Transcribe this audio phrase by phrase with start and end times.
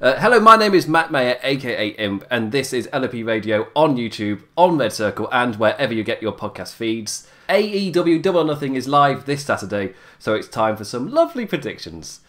[0.00, 3.98] Uh, hello, my name is Matt Mayer, aka Imp, and this is LOP Radio on
[3.98, 7.28] YouTube, on Red Circle, and wherever you get your podcast feeds.
[7.50, 12.20] AEW Double Nothing is live this Saturday, so it's time for some lovely predictions.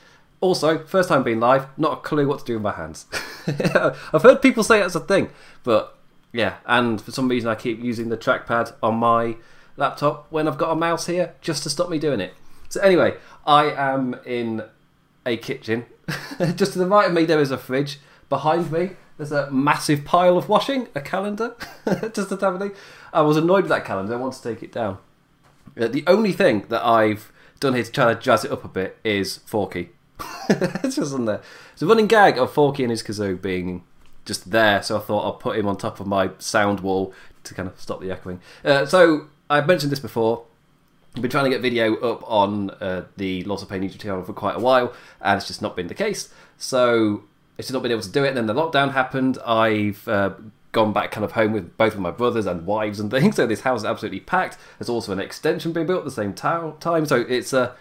[0.42, 3.05] Also, first time being live, not a clue what to do with my hands.
[3.47, 5.29] I've heard people say that's a thing,
[5.63, 5.97] but
[6.33, 9.38] yeah, and for some reason I keep using the trackpad on my
[9.78, 12.33] laptop when I've got a mouse here just to stop me doing it.
[12.67, 13.15] So, anyway,
[13.47, 14.63] I am in
[15.26, 15.85] a kitchen.
[16.55, 17.99] just to the right of me, there is a fridge.
[18.30, 21.55] Behind me, there's a massive pile of washing, a calendar,
[22.13, 22.75] just to have
[23.13, 24.13] I was annoyed with that calendar.
[24.13, 24.97] I want to take it down.
[25.79, 28.67] Uh, the only thing that I've done here to try to jazz it up a
[28.67, 29.89] bit is Forky.
[30.49, 31.41] it's just on there.
[31.73, 33.83] It's a running gag of Forky and his kazoo being
[34.25, 37.53] just there, so I thought I'll put him on top of my sound wall to
[37.53, 38.39] kind of stop the echoing.
[38.63, 40.45] Uh, so I've mentioned this before.
[41.15, 44.23] I've been trying to get video up on uh, the Lords of Pain YouTube channel
[44.23, 46.29] for quite a while, and it's just not been the case.
[46.57, 47.23] So
[47.57, 48.29] it's just not been able to do it.
[48.29, 49.38] And then the lockdown happened.
[49.45, 50.31] I've uh,
[50.71, 53.36] gone back kind of home with both of my brothers and wives and things.
[53.36, 54.58] So this house is absolutely packed.
[54.80, 57.05] There's also an extension being built at the same time.
[57.05, 57.73] So it's uh,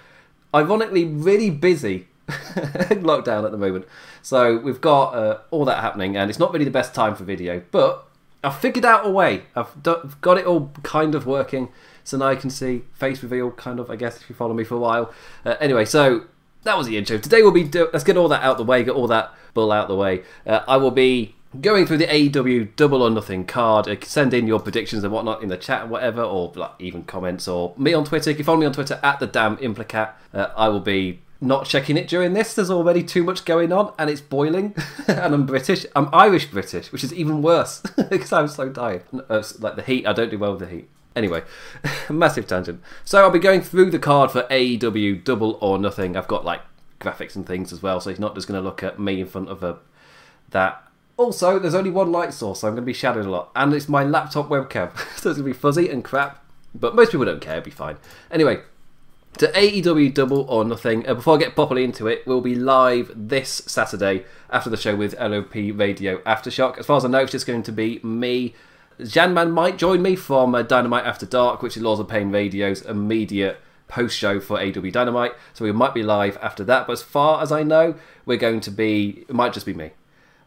[0.52, 3.86] ironically really busy lockdown at the moment.
[4.22, 7.22] So we've got uh, all that happening, and it's not really the best time for
[7.22, 8.08] video, but
[8.42, 9.44] I've figured out a way.
[9.54, 11.68] I've got it all kind of working,
[12.04, 13.90] so now I can see face reveal, kind of.
[13.90, 15.12] I guess if you follow me for a while.
[15.44, 16.26] Uh, anyway, so
[16.62, 17.18] that was the intro.
[17.18, 19.72] Today we'll be do- let's get all that out the way, get all that bull
[19.72, 20.22] out the way.
[20.46, 23.88] Uh, I will be going through the AEW Double or Nothing card.
[23.88, 27.48] Uh, send in your predictions and whatnot in the chat, whatever, or like, even comments,
[27.48, 28.30] or me on Twitter.
[28.30, 31.64] If you follow me on Twitter at the damn implicat, uh, I will be not
[31.64, 32.54] checking it during this.
[32.54, 34.74] There's already too much going on, and it's boiling.
[35.08, 35.86] and I'm British.
[35.96, 39.04] I'm Irish British, which is even worse because I'm so tired.
[39.28, 40.88] Uh, like the heat, I don't do well with the heat.
[41.16, 41.42] Anyway,
[42.10, 42.80] massive tangent.
[43.04, 46.16] So I'll be going through the card for AEW Double or Nothing.
[46.16, 46.62] I've got like
[47.00, 49.26] graphics and things as well, so he's not just going to look at me in
[49.26, 49.78] front of a
[50.50, 50.84] that.
[51.16, 53.74] Also, there's only one light source, so I'm going to be shadowed a lot, and
[53.74, 56.42] it's my laptop webcam, so it's going to be fuzzy and crap.
[56.74, 57.96] But most people don't care; it'll be fine.
[58.30, 58.60] Anyway,
[59.38, 61.06] to AEW Double or Nothing.
[61.08, 64.96] Uh, before I get properly into it, we'll be live this Saturday after the show
[64.96, 66.78] with LOP Radio Aftershock.
[66.78, 68.54] As far as I know, it's just going to be me.
[69.02, 72.82] Janman might join me from uh, Dynamite After Dark, which is Lords of Pain Radio's
[72.82, 75.32] immediate post show for AW Dynamite.
[75.52, 76.86] So we might be live after that.
[76.86, 79.90] But as far as I know, we're going to be, it might just be me.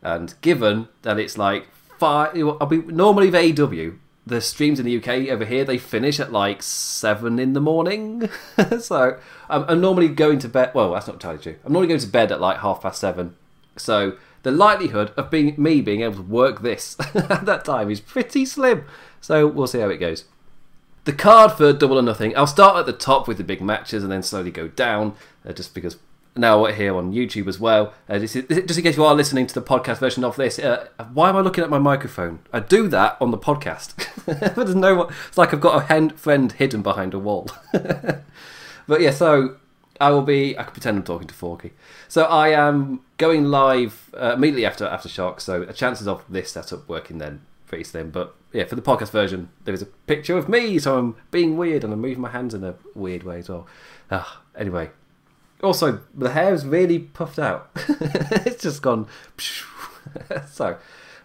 [0.01, 4.97] And given that it's like five, I'll be normally the AW, the streams in the
[4.97, 8.29] UK over here they finish at like seven in the morning.
[8.79, 9.19] so
[9.49, 10.71] I'm, I'm, normally going to bed.
[10.73, 11.55] Well, that's not entirely true.
[11.65, 13.35] I'm normally going to bed at like half past seven.
[13.77, 17.99] So the likelihood of being me being able to work this at that time is
[17.99, 18.85] pretty slim.
[19.19, 20.25] So we'll see how it goes.
[21.05, 22.35] The card for Double or Nothing.
[22.37, 25.15] I'll start at the top with the big matches and then slowly go down,
[25.47, 25.97] uh, just because
[26.35, 27.93] now we're here on YouTube as well.
[28.07, 31.29] Uh, just, in case you are listening to the podcast version of this, uh, why
[31.29, 32.39] am I looking at my microphone?
[32.51, 33.95] I do that on the podcast.
[34.55, 37.49] there's no one, it's like I've got a friend hidden behind a wall.
[37.71, 39.57] but yeah, so
[40.03, 40.57] I will be.
[40.59, 41.71] I can pretend I'm talking to Forky.
[42.09, 45.39] So I am going live uh, immediately after Aftershock.
[45.39, 48.11] So chances of this setup working then pretty slim.
[48.11, 51.55] But yeah, for the podcast version, there is a picture of me, so I'm being
[51.55, 53.65] weird and I'm moving my hands in a weird way as well.
[54.11, 54.25] Uh,
[54.57, 54.89] anyway,
[55.63, 57.69] also, the hair is really puffed out.
[57.87, 59.07] it's just gone.
[60.47, 60.77] so,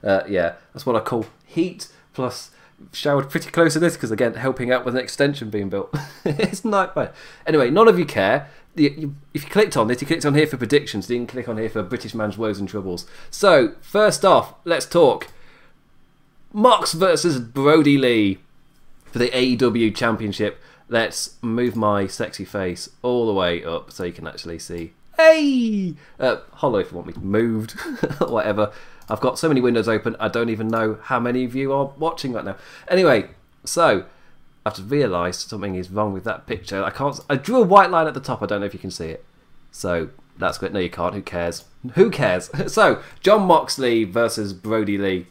[0.05, 2.53] uh, yeah, that's what I call heat plus
[2.93, 5.95] showered pretty close to this because again, helping out with an extension being built.
[6.25, 7.13] it's nightmare.
[7.47, 8.49] Anyway, none of you care.
[8.79, 11.09] If you clicked on this, you clicked on here for predictions.
[11.09, 13.07] You didn't click on here for British man's woes and troubles.
[13.31, 15.29] So, first off, let's talk
[16.53, 18.39] Mox versus Brodie Lee
[19.07, 24.13] for the AEW Championship let's move my sexy face all the way up so you
[24.13, 24.93] can actually see.
[25.17, 25.95] Hey!
[26.19, 27.73] Uh, hollow if you want me moved,
[28.21, 28.73] whatever.
[29.09, 31.87] I've got so many windows open, I don't even know how many of you are
[31.99, 32.57] watching right now.
[32.89, 33.31] Anyway,
[33.65, 34.05] so
[34.69, 36.85] I've just realised something is wrong with that picture.
[36.85, 37.19] I can't.
[37.31, 38.43] I drew a white line at the top.
[38.43, 39.25] I don't know if you can see it.
[39.73, 40.75] So that's good.
[40.75, 41.15] No, you can't.
[41.15, 41.65] Who cares?
[41.95, 42.51] Who cares?
[42.73, 45.27] so Jon Moxley versus Brodie Lee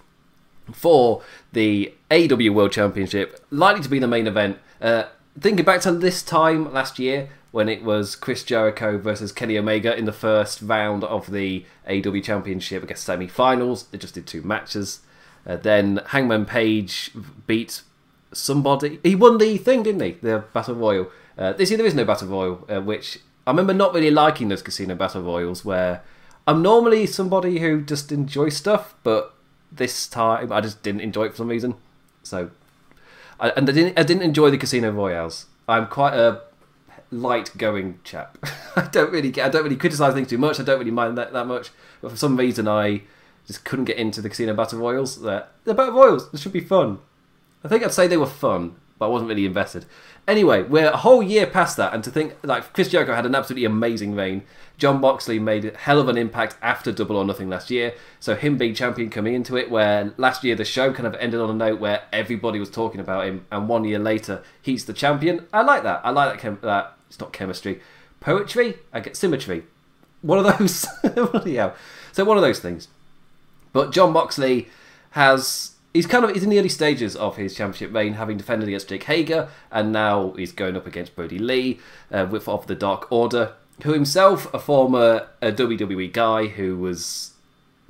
[0.74, 1.22] for
[1.54, 4.58] the AW World Championship, likely to be the main event.
[4.82, 5.04] Uh,
[5.40, 9.96] thinking back to this time last year when it was Chris Jericho versus Kenny Omega
[9.96, 13.84] in the first round of the AW Championship, I guess semi-finals.
[13.84, 15.02] They just did two matches.
[15.46, 17.12] Uh, then Hangman Page
[17.46, 17.82] beat
[18.34, 19.00] somebody.
[19.04, 20.12] He won the thing, didn't he?
[20.22, 21.12] The Battle Royal.
[21.38, 24.50] Uh, this year there is no Battle Royal, uh, which I remember not really liking
[24.50, 26.04] those Casino Battle Royals, where
[26.46, 29.34] I'm normally somebody who just enjoys stuff, but
[29.72, 31.76] this time I just didn't enjoy it for some reason.
[32.24, 32.52] So
[33.40, 35.46] I, and I didn't, I didn't enjoy the Casino Royales.
[35.68, 36.42] I'm quite a
[37.12, 38.38] light going chap.
[38.76, 39.46] I don't really get.
[39.46, 40.60] I don't really criticize things too much.
[40.60, 41.70] I don't really mind that that much.
[42.02, 43.02] But for some reason, I
[43.46, 45.22] just couldn't get into the casino battle royals.
[45.22, 46.32] They're, they're battle royals.
[46.32, 47.00] This should be fun.
[47.64, 49.86] I think I'd say they were fun, but I wasn't really invested.
[50.28, 53.36] Anyway, we're a whole year past that, and to think like Chris Jericho had an
[53.36, 54.44] absolutely amazing reign.
[54.78, 57.94] Jon Moxley made a hell of an impact after Double or Nothing last year.
[58.20, 61.40] So him being champion coming into it, where last year the show kind of ended
[61.40, 64.94] on a note where everybody was talking about him, and one year later he's the
[64.94, 65.48] champion.
[65.54, 66.02] I like that.
[66.04, 66.42] I like that.
[66.42, 67.82] Chem- that it's not chemistry,
[68.20, 68.76] poetry.
[68.92, 69.64] I get symmetry.
[70.22, 70.86] One of those.
[71.46, 71.72] yeah.
[72.12, 72.90] So one of those things.
[73.72, 74.68] But Jon Moxley
[75.12, 78.70] has he's kind of he's in the early stages of his championship reign, having defended
[78.70, 81.80] against Jake Hager, and now he's going up against Brodie Lee
[82.12, 83.54] uh, with of the Dark Order,
[83.84, 87.32] who himself a former WWE guy who was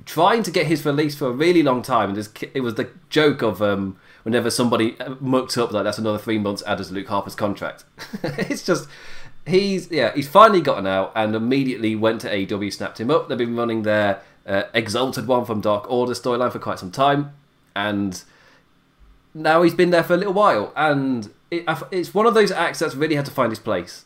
[0.06, 3.42] trying to get his release for a really long time, and it was the joke
[3.42, 7.34] of um, whenever somebody mucked up like that's another three months added to Luke Harper's
[7.34, 7.84] contract.
[8.22, 8.88] it's just
[9.46, 13.28] he's yeah he's finally gotten out and immediately went to AEW, snapped him up.
[13.28, 17.34] They've been running their uh, Exalted one from Dark Order storyline for quite some time
[17.78, 18.24] and
[19.34, 22.80] now he's been there for a little while, and it, it's one of those acts
[22.80, 24.04] that's really had to find his place.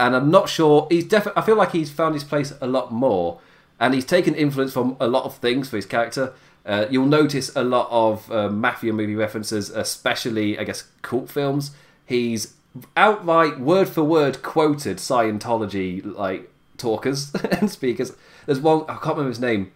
[0.00, 1.40] And I'm not sure he's definitely.
[1.40, 3.40] I feel like he's found his place a lot more,
[3.78, 6.34] and he's taken influence from a lot of things for his character.
[6.66, 11.70] Uh, you'll notice a lot of uh, mafia movie references, especially I guess cult films.
[12.04, 12.54] He's
[12.96, 18.12] outright word for word quoted Scientology like talkers and speakers.
[18.46, 19.72] There's one I can't remember his name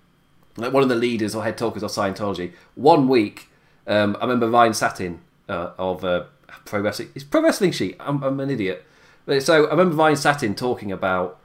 [0.57, 2.53] like one of the leaders or head talkers of Scientology.
[2.75, 3.49] One week,
[3.87, 6.25] um, I remember Ryan Satin uh, of uh,
[6.65, 7.11] Pro Wrestling.
[7.15, 7.97] It's Pro Wrestling Sheet.
[8.01, 8.85] I'm, I'm an idiot.
[9.25, 11.41] But, so I remember Ryan Satin talking about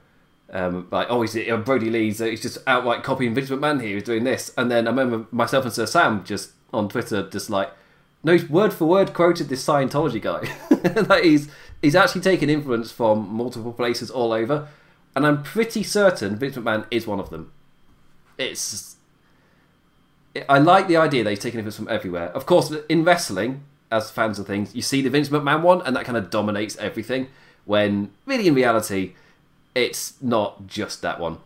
[0.50, 2.20] um, like, oh, he's uh, Brodie Lee's.
[2.20, 3.94] Uh, he's just outright copying Vince McMahon here.
[3.94, 7.50] He's doing this, and then I remember myself and Sir Sam just on Twitter, just
[7.50, 7.70] like,
[8.24, 11.02] no, he's word for word quoted this Scientology guy.
[11.08, 11.48] like he's
[11.82, 14.68] he's actually taken influence from multiple places all over,
[15.14, 17.52] and I'm pretty certain Vince McMahon is one of them.
[18.38, 18.96] It's
[20.48, 22.28] I like the idea that he's taking influence from everywhere.
[22.28, 25.96] Of course, in wrestling, as fans of things, you see the Vince McMahon one, and
[25.96, 27.28] that kind of dominates everything.
[27.64, 29.14] When really, in reality,
[29.74, 31.38] it's not just that one.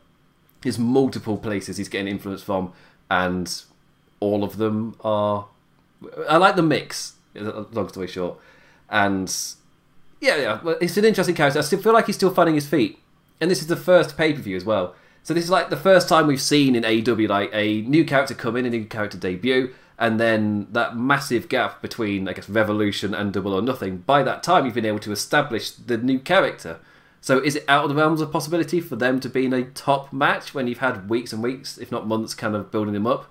[0.63, 2.73] There's multiple places he's getting influence from,
[3.11, 3.63] and
[4.21, 5.47] all of them are.
[6.29, 7.15] I like the mix.
[7.35, 8.39] Long story short,
[8.91, 9.35] and
[10.21, 11.59] yeah, yeah, it's an interesting character.
[11.59, 12.99] I still feel like he's still finding his feet,
[13.41, 14.95] and this is the first pay per view as well.
[15.23, 18.35] So this is like the first time we've seen in AEW like a new character
[18.35, 23.15] come in, a new character debut, and then that massive gap between I guess Revolution
[23.15, 23.99] and Double or Nothing.
[23.99, 26.81] By that time, you've been able to establish the new character.
[27.21, 29.63] So is it out of the realms of possibility for them to be in a
[29.63, 33.07] top match when you've had weeks and weeks, if not months, kind of building them
[33.07, 33.31] up?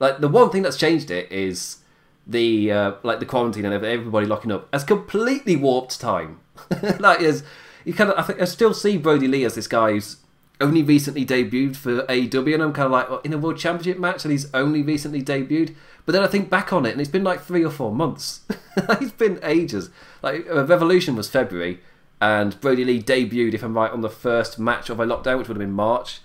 [0.00, 1.78] Like the one thing that's changed it is
[2.26, 6.40] the uh, like the quarantine and everybody locking up has completely warped time.
[6.98, 7.44] like is
[7.84, 10.16] you kind of I think I still see Brodie Lee as this guy who's
[10.60, 13.98] only recently debuted for AEW, and I'm kind of like, well, in a World Championship
[13.98, 15.74] match, and he's only recently debuted.
[16.04, 18.40] But then I think back on it, and it's been like three or four months.
[18.76, 19.90] it's been ages.
[20.22, 21.80] Like uh, Revolution was February,
[22.20, 25.48] and Brodie Lee debuted, if I'm right, on the first match of a lockdown, which
[25.48, 26.20] would have been March,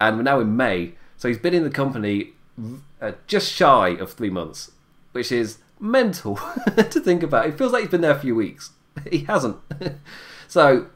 [0.00, 0.94] and we're now in May.
[1.16, 2.32] So he's been in the company
[3.00, 4.70] uh, just shy of three months,
[5.12, 6.36] which is mental
[6.76, 7.46] to think about.
[7.46, 8.70] It feels like he's been there a few weeks.
[9.10, 9.56] he hasn't.
[10.46, 10.86] so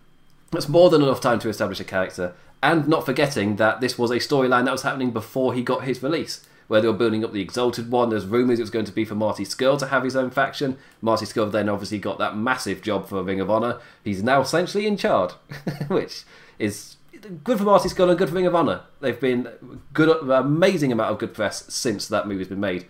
[0.51, 4.11] that's more than enough time to establish a character and not forgetting that this was
[4.11, 7.33] a storyline that was happening before he got his release, where they were building up
[7.33, 8.11] the Exalted one.
[8.11, 10.79] There's rumours it was going to be for Marty Scurll to have his own faction.
[11.01, 13.81] Marty Scurll then obviously got that massive job for Ring of Honor.
[14.05, 15.33] He's now essentially in charge,
[15.89, 16.23] which
[16.59, 16.97] is
[17.45, 18.83] good for Marty Scurll and good for Ring of Honor.
[19.01, 19.49] They've been
[19.93, 22.87] good, amazing amount of good press since that movie's been made.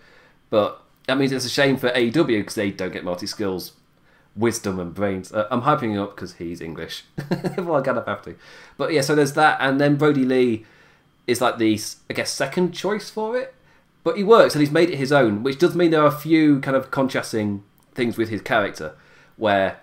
[0.49, 3.73] But that means it's a shame for AEW because they don't get Marty Scurll's
[4.35, 5.31] wisdom and brains.
[5.31, 7.03] Uh, I'm hyping him up because he's English.
[7.57, 8.35] well, I kind of have to.
[8.77, 10.65] But yeah, so there's that, and then Brodie Lee
[11.27, 13.53] is like the I guess second choice for it.
[14.03, 16.11] But he works and he's made it his own, which does mean there are a
[16.11, 17.63] few kind of contrasting
[17.93, 18.95] things with his character,
[19.37, 19.79] where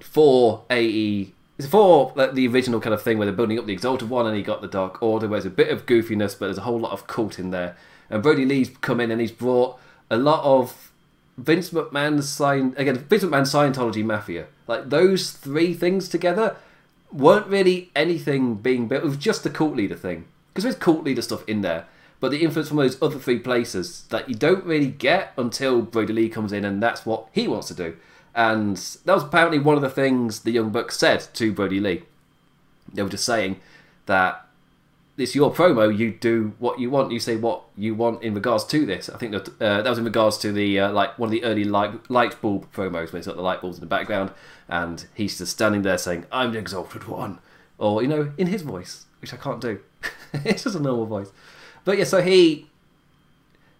[0.00, 1.32] for AE.
[1.68, 4.36] For like, the original kind of thing where they're building up the Exalted One and
[4.36, 6.80] he got the Dark Order, where there's a bit of goofiness, but there's a whole
[6.80, 7.76] lot of cult in there.
[8.10, 9.78] And Brodie Lee's come in and he's brought
[10.10, 10.91] a lot of
[11.36, 14.46] Vince McMahon's sign again, Vince McMahon's Scientology Mafia.
[14.66, 16.56] Like those three things together
[17.10, 19.04] weren't really anything being built.
[19.04, 21.86] It was just the cult leader thing because there's cult leader stuff in there,
[22.20, 26.12] but the influence from those other three places that you don't really get until Brodie
[26.12, 27.96] Lee comes in, and that's what he wants to do.
[28.34, 32.02] And that was apparently one of the things the Young Bucks said to Brodie Lee.
[32.92, 33.60] They were just saying
[34.06, 34.46] that
[35.22, 35.96] it's your promo.
[35.96, 37.12] You do what you want.
[37.12, 39.08] You say what you want in regards to this.
[39.08, 41.44] I think that uh, that was in regards to the uh, like one of the
[41.44, 44.32] early light light bulb promos where it's got the light bulbs in the background,
[44.68, 47.38] and he's just standing there saying, "I'm the exalted one,"
[47.78, 49.80] or you know, in his voice, which I can't do.
[50.32, 51.30] it's just a normal voice.
[51.84, 52.66] But yeah, so he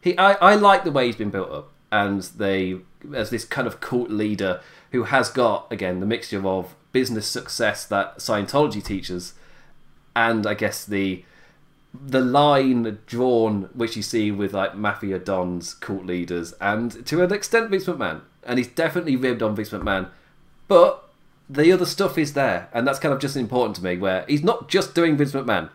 [0.01, 2.79] he I, I like the way he's been built up, and they
[3.13, 4.61] as this kind of cult leader
[4.93, 9.35] who has got again the mixture of business success that Scientology teaches,
[10.15, 11.25] and I guess the
[11.95, 17.33] the line drawn which you see with like mafia dons, cult leaders, and to an
[17.33, 20.09] extent Vince McMahon, and he's definitely ribbed on Vince McMahon,
[20.69, 21.09] but
[21.51, 23.97] the other stuff is there, and that's kind of just important to me.
[23.97, 25.71] Where he's not just doing Vince McMahon.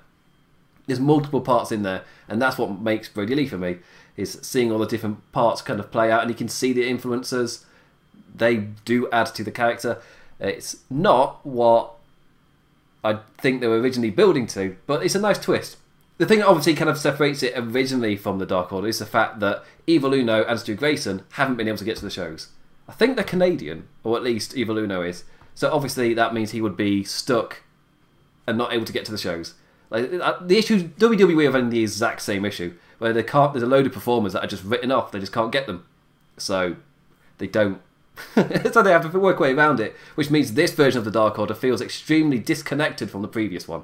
[0.87, 3.77] There's multiple parts in there, and that's what makes Brodie Lee for me
[4.15, 6.87] is seeing all the different parts kind of play out, and you can see the
[6.87, 7.65] influences.
[8.33, 10.01] They do add to the character.
[10.39, 11.93] It's not what
[13.03, 15.77] I think they were originally building to, but it's a nice twist.
[16.17, 19.05] The thing that obviously kind of separates it originally from the Dark Order is the
[19.05, 22.49] fact that Evil Uno and Stu Grayson haven't been able to get to the shows.
[22.87, 25.25] I think they're Canadian, or at least Evil Uno is.
[25.53, 27.61] So obviously that means he would be stuck
[28.47, 29.53] and not able to get to the shows.
[29.89, 33.53] Like uh, the issue, WWE having the exact same issue where they can't.
[33.53, 35.11] There's a load of performers that are just written off.
[35.11, 35.85] They just can't get them,
[36.37, 36.75] so
[37.37, 37.81] they don't.
[38.35, 41.37] so they have to work way around it, which means this version of the Dark
[41.37, 43.83] Order feels extremely disconnected from the previous one.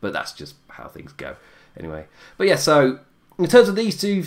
[0.00, 1.36] But that's just how things go,
[1.78, 2.06] anyway.
[2.36, 3.00] But yeah, so
[3.38, 4.24] in terms of these two,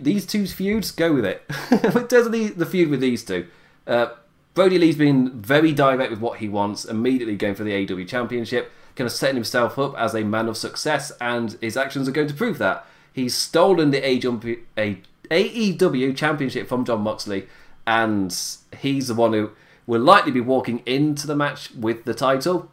[0.00, 1.42] these two feuds, go with it.
[1.70, 3.46] in terms of the, the feud with these two,
[3.86, 4.08] uh,
[4.54, 8.70] Brodie Lee's been very direct with what he wants, immediately going for the AEW Championship,
[8.96, 12.28] kind of setting himself up as a man of success, and his actions are going
[12.28, 12.84] to prove that.
[13.12, 17.48] He's stolen the AEW Championship from Jon Moxley,
[17.86, 18.36] and
[18.78, 19.50] he's the one who
[19.86, 22.70] will likely be walking into the match with the title.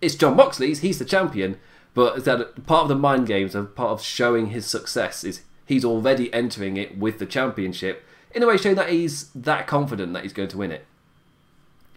[0.00, 1.58] It's Jon Moxley's, he's the champion,
[1.94, 5.84] but that part of the mind games and part of showing his success is he's
[5.84, 10.22] already entering it with the championship in a way showing that he's that confident that
[10.22, 10.86] he's going to win it.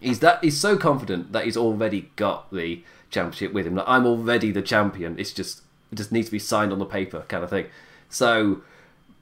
[0.00, 3.74] He's that he's so confident that he's already got the championship with him.
[3.74, 5.18] Like I'm already the champion.
[5.18, 7.66] It's just it just needs to be signed on the paper, kind of thing.
[8.10, 8.62] So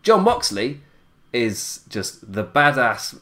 [0.02, 0.80] Jon Moxley
[1.32, 3.18] is just the badass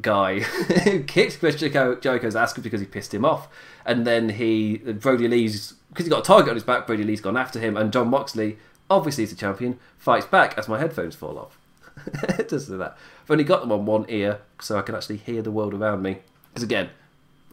[0.00, 0.40] guy
[0.84, 3.48] who kicked Chris Jericho's ass because he pissed him off,
[3.84, 6.86] and then he Brodie Lee's because he's got a target on his back.
[6.86, 8.58] Brodie Lee's gone after him, and Jon Moxley,
[8.90, 11.58] obviously he's the champion, fights back as my headphones fall off.
[12.48, 12.96] does do that.
[13.24, 16.02] I've only got them on one ear, so I can actually hear the world around
[16.02, 16.18] me.
[16.50, 16.90] Because again,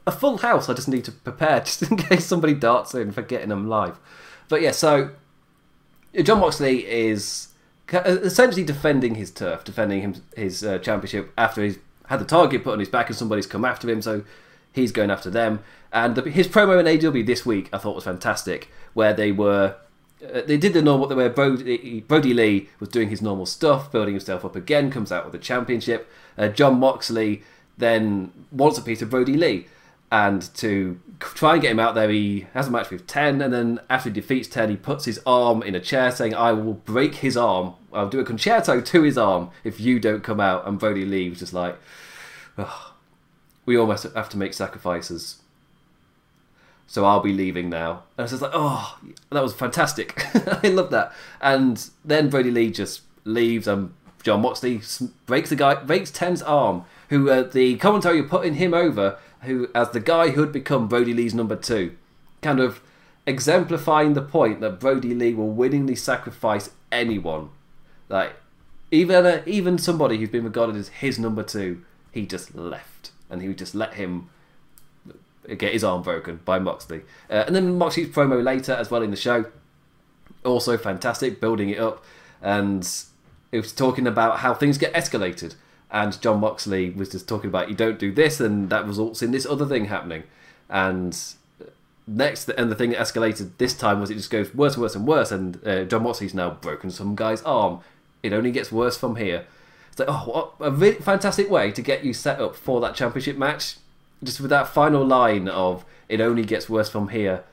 [0.05, 0.69] a full house.
[0.69, 3.99] I just need to prepare just in case somebody darts in for getting them live.
[4.49, 5.11] But yeah, so
[6.21, 7.49] Jon Moxley is
[7.91, 12.73] essentially defending his turf, defending him, his uh, championship after he's had the target put
[12.73, 14.23] on his back and somebody's come after him, so
[14.73, 15.63] he's going after them.
[15.93, 19.75] And the, his promo in AEW this week I thought was fantastic, where they were.
[20.23, 24.13] Uh, they did the normal, where Brodie, Brodie Lee was doing his normal stuff, building
[24.13, 26.09] himself up again, comes out with the championship.
[26.37, 27.43] Uh, Jon Moxley
[27.77, 29.67] then wants a piece of Brodie Lee
[30.13, 33.51] and to try and get him out there, he has a match with Ten, and
[33.51, 36.75] then after he defeats Ten, he puts his arm in a chair, saying, "I will
[36.75, 37.73] break his arm.
[37.91, 41.39] I'll do a concerto to his arm if you don't come out." And Brodie leaves,
[41.39, 41.79] just like,
[43.65, 45.37] we almost have to make sacrifices.
[46.87, 48.03] So I'll be leaving now.
[48.17, 48.99] And it's just like, oh,
[49.31, 50.23] that was fantastic.
[50.63, 51.11] I love that.
[51.41, 54.81] And then Brodie Lee just leaves, and Jon Moxley
[55.25, 59.69] breaks the guy, breaks Ten's arm, who uh, the commentary are putting him over who,
[59.75, 61.95] as the guy who had become Brodie Lee's number two,
[62.41, 62.81] kind of
[63.25, 67.49] exemplifying the point that Brodie Lee will willingly sacrifice anyone.
[68.09, 68.33] Like,
[68.91, 73.41] even uh, even somebody who's been regarded as his number two, he just left, and
[73.41, 74.29] he would just let him
[75.57, 77.01] get his arm broken by Moxley.
[77.29, 79.45] Uh, and then Moxley's promo later as well in the show,
[80.43, 82.03] also fantastic, building it up,
[82.41, 82.87] and
[83.51, 85.55] it was talking about how things get escalated
[85.93, 89.31] and Jon Moxley was just talking about you don't do this, and that results in
[89.31, 90.23] this other thing happening.
[90.67, 91.17] And
[92.07, 94.95] next, and the thing that escalated this time was it just goes worse and worse
[94.95, 97.81] and worse, and uh, Jon Moxley's now broken some guy's arm.
[98.23, 99.45] It only gets worse from here.
[99.91, 102.95] It's like, oh, what a really fantastic way to get you set up for that
[102.95, 103.75] championship match.
[104.23, 107.43] Just with that final line of it only gets worse from here.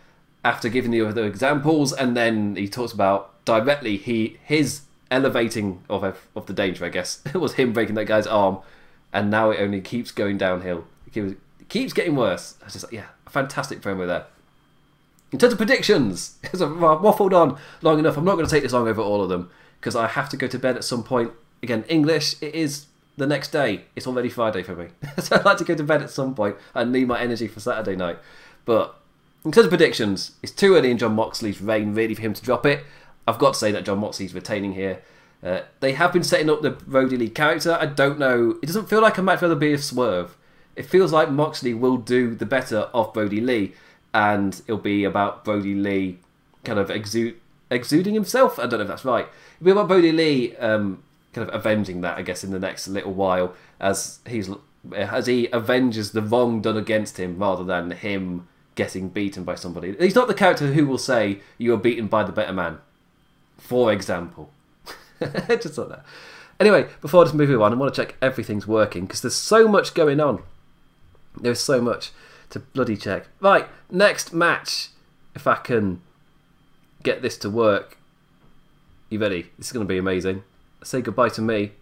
[0.45, 6.03] After giving the other examples, and then he talks about directly he his elevating of
[6.35, 6.85] of the danger.
[6.85, 8.59] I guess it was him breaking that guy's arm,
[9.13, 10.85] and now it only keeps going downhill.
[11.13, 11.37] It
[11.69, 12.57] keeps getting worse.
[12.63, 14.27] I just like, yeah, fantastic promo there.
[15.33, 18.63] In terms of predictions, because I've waffled on long enough, I'm not going to take
[18.63, 19.51] this long over all of them
[19.81, 21.33] because I have to go to bed at some point.
[21.63, 22.87] Again, English, it is
[23.21, 23.85] the next day.
[23.95, 24.89] It's already Friday for me.
[25.19, 27.61] so I'd like to go to bed at some and I need my energy for
[27.61, 28.19] Saturday night.
[28.65, 28.97] But
[29.45, 32.43] in terms of predictions, it's too early in Jon Moxley's reign, really, for him to
[32.43, 32.85] drop it.
[33.29, 35.03] I've got to say that Jon Moxley's retaining here.
[35.43, 37.77] Uh, they have been setting up the Brodie Lee character.
[37.81, 38.59] I don't know.
[38.63, 40.37] It doesn't feel like a match where there'll be a swerve.
[40.75, 43.75] It feels like Moxley will do the better of Brodie Lee,
[44.13, 46.19] and it'll be about Brodie Lee
[46.65, 47.37] kind of exude,
[47.71, 48.59] exuding himself.
[48.59, 49.27] I don't know if that's right.
[49.57, 52.89] It'll be about Brodie Lee um, kind of avenging that, I guess, in the next
[52.89, 54.51] little while as he's
[54.95, 59.95] as he avenges the wrong done against him rather than him getting beaten by somebody.
[59.99, 62.79] He's not the character who will say you were beaten by the better man,
[63.59, 64.51] for example.
[65.21, 66.05] just like that.
[66.59, 69.69] Anyway, before I just move on, I want to check everything's working because there's so
[69.69, 70.43] much going on.
[71.39, 72.11] There's so much
[72.51, 73.29] to bloody check.
[73.41, 74.89] Right, next match.
[75.35, 76.03] If I can
[77.03, 77.99] get this to work.
[79.09, 79.51] You ready?
[79.59, 80.43] This is going to be amazing.
[80.83, 81.73] Say goodbye to me.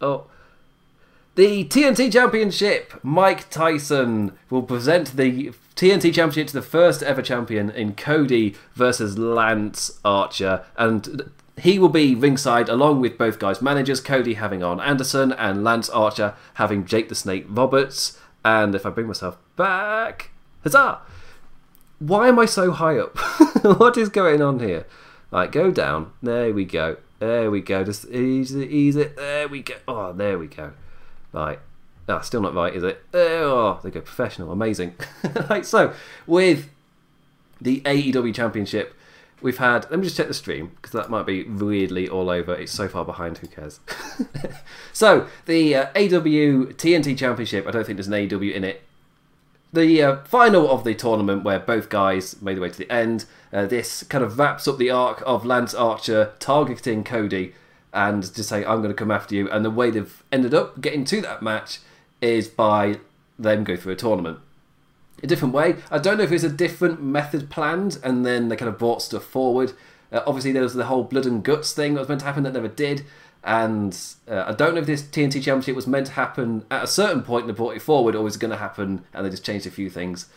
[0.00, 0.26] Oh.
[1.34, 2.94] The TNT Championship.
[3.02, 9.18] Mike Tyson will present the TNT Championship to the first ever champion in Cody versus
[9.18, 10.64] Lance Archer.
[10.76, 15.64] And he will be ringside along with both guys' managers, Cody having Arn Anderson and
[15.64, 18.20] Lance Archer having Jake the Snake Roberts.
[18.44, 20.30] And if I bring myself back,
[20.62, 21.00] huzzah!
[21.98, 23.16] Why am I so high up?
[23.78, 24.86] what is going on here?
[25.30, 26.12] Right, go down.
[26.22, 26.98] There we go.
[27.18, 27.84] There we go.
[27.84, 29.16] Just ease it, ease it.
[29.16, 29.74] There we go.
[29.86, 30.72] Oh, there we go.
[31.32, 31.58] Right.
[32.08, 33.02] Ah, still not right, is it?
[33.14, 34.52] Oh, they go professional.
[34.52, 34.94] Amazing.
[35.50, 35.94] right, so
[36.26, 36.68] with
[37.60, 38.94] the AEW Championship,
[39.40, 39.90] we've had.
[39.90, 42.54] Let me just check the stream because that might be weirdly all over.
[42.54, 43.38] It's so far behind.
[43.38, 43.80] Who cares?
[44.92, 47.66] so the uh, AW TNT Championship.
[47.66, 48.82] I don't think there's an AW in it.
[49.74, 53.24] The uh, final of the tournament, where both guys made their way to the end.
[53.52, 57.54] Uh, this kind of wraps up the arc of Lance Archer targeting Cody
[57.92, 60.80] and just saying, "I'm going to come after you." And the way they've ended up
[60.80, 61.80] getting to that match
[62.20, 62.98] is by
[63.38, 64.38] them go through a tournament
[65.24, 65.76] a different way.
[65.90, 69.02] I don't know if it's a different method planned, and then they kind of brought
[69.02, 69.72] stuff forward.
[70.12, 72.44] Uh, obviously, there was the whole blood and guts thing that was meant to happen
[72.44, 73.04] that never did,
[73.44, 73.96] and
[74.26, 77.22] uh, I don't know if this TNT Championship was meant to happen at a certain
[77.22, 79.66] point and they brought it forward, or was going to happen and they just changed
[79.66, 80.28] a few things.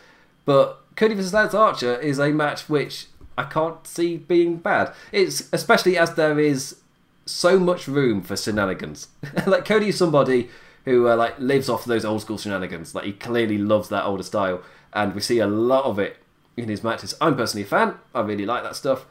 [0.46, 4.94] But Cody vs Lance Archer is a match which I can't see being bad.
[5.12, 6.78] It's especially as there is
[7.26, 9.08] so much room for shenanigans.
[9.48, 10.50] like Cody is somebody
[10.86, 12.94] who uh, like lives off those old school shenanigans.
[12.94, 14.62] Like he clearly loves that older style,
[14.94, 16.18] and we see a lot of it
[16.58, 17.14] in his matches.
[17.22, 17.96] I'm personally a fan.
[18.14, 19.06] I really like that stuff.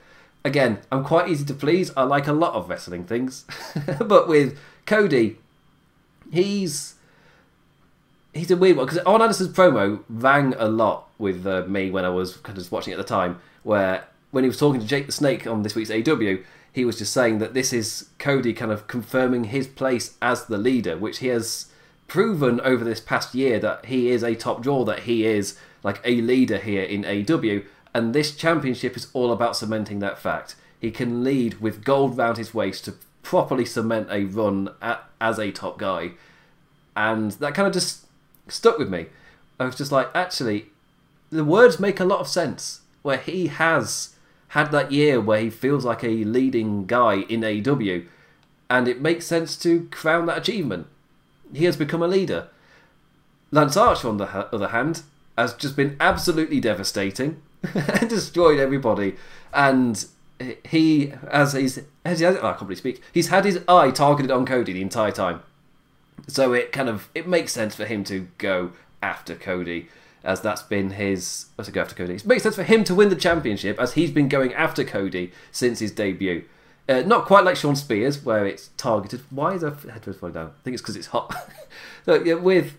[0.46, 1.90] Again, I'm quite easy to please.
[1.96, 3.44] I like a lot of wrestling things,
[3.98, 4.56] but with
[4.86, 5.38] Cody,
[6.30, 6.94] he's
[8.32, 12.04] he's a weird one because Arn Anderson's promo rang a lot with uh, me when
[12.04, 13.40] I was kind of just watching at the time.
[13.64, 16.36] Where when he was talking to Jake the Snake on this week's AW,
[16.72, 20.58] he was just saying that this is Cody kind of confirming his place as the
[20.58, 21.72] leader, which he has
[22.06, 26.00] proven over this past year that he is a top draw, that he is like
[26.04, 27.62] a leader here in AW,
[27.96, 30.54] and this championship is all about cementing that fact.
[30.78, 35.38] He can lead with gold round his waist to properly cement a run at, as
[35.38, 36.10] a top guy,
[36.94, 38.04] and that kind of just
[38.48, 39.06] stuck with me.
[39.58, 40.66] I was just like, actually,
[41.30, 42.82] the words make a lot of sense.
[43.00, 44.14] Where he has
[44.48, 48.04] had that year where he feels like a leading guy in AEW,
[48.68, 50.86] and it makes sense to crown that achievement.
[51.54, 52.48] He has become a leader.
[53.50, 55.00] Lance Archer, on the other hand,
[55.38, 57.40] has just been absolutely devastating
[58.00, 59.16] and destroyed everybody.
[59.52, 60.04] And
[60.64, 63.02] he, as he's, as he has, oh, I can't really speak.
[63.12, 65.42] He's had his eye targeted on Cody the entire time,
[66.28, 69.88] so it kind of it makes sense for him to go after Cody
[70.26, 71.46] as that's been his.
[71.62, 72.14] To go after Cody?
[72.14, 75.32] It makes sense for him to win the championship as he's been going after Cody
[75.52, 76.44] since his debut.
[76.88, 79.22] Uh, not quite like Shawn Spears, where it's targeted.
[79.30, 80.46] Why is our headphones falling down?
[80.46, 81.34] I think it's because it's hot.
[82.04, 82.76] so, yeah, with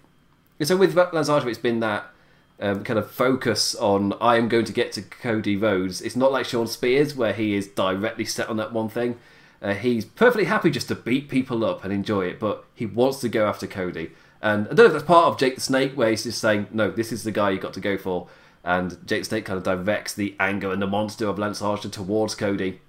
[0.62, 2.12] so with Archer, it's been that
[2.60, 6.02] um, kind of focus on I am going to get to Cody Rhodes.
[6.02, 9.17] It's not like Shawn Spears, where he is directly set on that one thing.
[9.62, 13.20] Uh, he's perfectly happy just to beat people up and enjoy it, but he wants
[13.22, 14.12] to go after Cody.
[14.41, 16.67] And I don't know if that's part of Jake the Snake, where he's just saying,
[16.72, 18.28] no, this is the guy you got to go for.
[18.63, 21.89] And Jake the Snake kind of directs the anger and the monster of Lance Archer
[21.89, 22.80] towards Cody.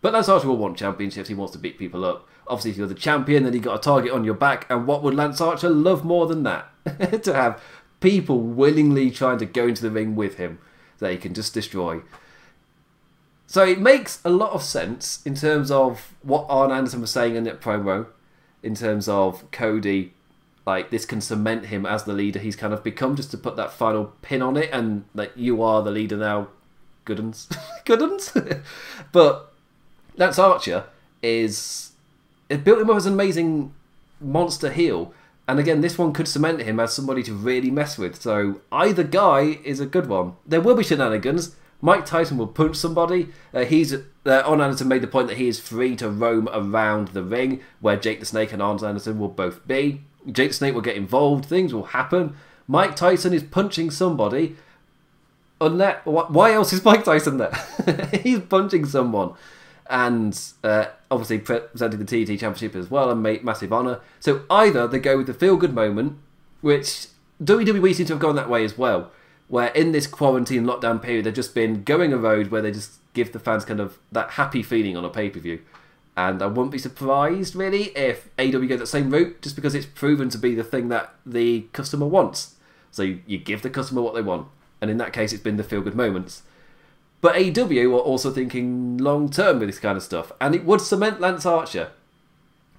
[0.00, 2.28] But Lance Archer will want championships, he wants to beat people up.
[2.46, 4.66] Obviously, if you're the champion, then you got a target on your back.
[4.70, 6.70] And what would Lance Archer love more than that?
[7.24, 7.62] to have
[8.04, 10.58] people willingly trying to go into the ring with him
[10.98, 12.02] that he can just destroy.
[13.46, 17.34] So it makes a lot of sense in terms of what Arn Anderson was saying
[17.34, 18.08] in that promo,
[18.62, 20.12] in terms of Cody
[20.66, 22.38] like this can cement him as the leader.
[22.38, 25.62] He's kind of become just to put that final pin on it and like you
[25.62, 26.48] are the leader now
[27.06, 27.48] goodens
[27.86, 28.62] goodens
[29.12, 29.52] but
[30.16, 30.84] Lance Archer
[31.22, 31.92] is
[32.50, 33.72] it built him up as an amazing
[34.20, 35.12] monster heel
[35.46, 39.02] and again this one could cement him as somebody to really mess with so either
[39.02, 43.28] guy is a good one there will be shenanigans Mike Tyson will punch somebody.
[43.52, 47.08] Uh, he's uh, Arn Anderson made the point that he is free to roam around
[47.08, 50.00] the ring, where Jake the Snake and Arn Anderson will both be.
[50.32, 51.44] Jake the Snake will get involved.
[51.44, 52.36] Things will happen.
[52.66, 54.56] Mike Tyson is punching somebody.
[55.60, 57.52] Unless, why else is Mike Tyson there?
[58.22, 59.34] he's punching someone
[59.88, 64.00] and uh, obviously presenting the TNT Championship as well and massive honour.
[64.20, 66.18] So either they go with the feel good moment,
[66.60, 67.08] which
[67.42, 69.10] WWE seem to have gone that way as well,
[69.48, 72.98] where in this quarantine lockdown period they've just been going a road where they just
[73.12, 75.60] give the fans kind of that happy feeling on a pay per view.
[76.16, 79.86] And I wouldn't be surprised really if AW go that same route just because it's
[79.86, 82.54] proven to be the thing that the customer wants.
[82.92, 84.46] So you give the customer what they want.
[84.80, 86.42] And in that case, it's been the feel good moments.
[87.24, 90.82] But AEW are also thinking long term with this kind of stuff, and it would
[90.82, 91.88] cement Lance Archer.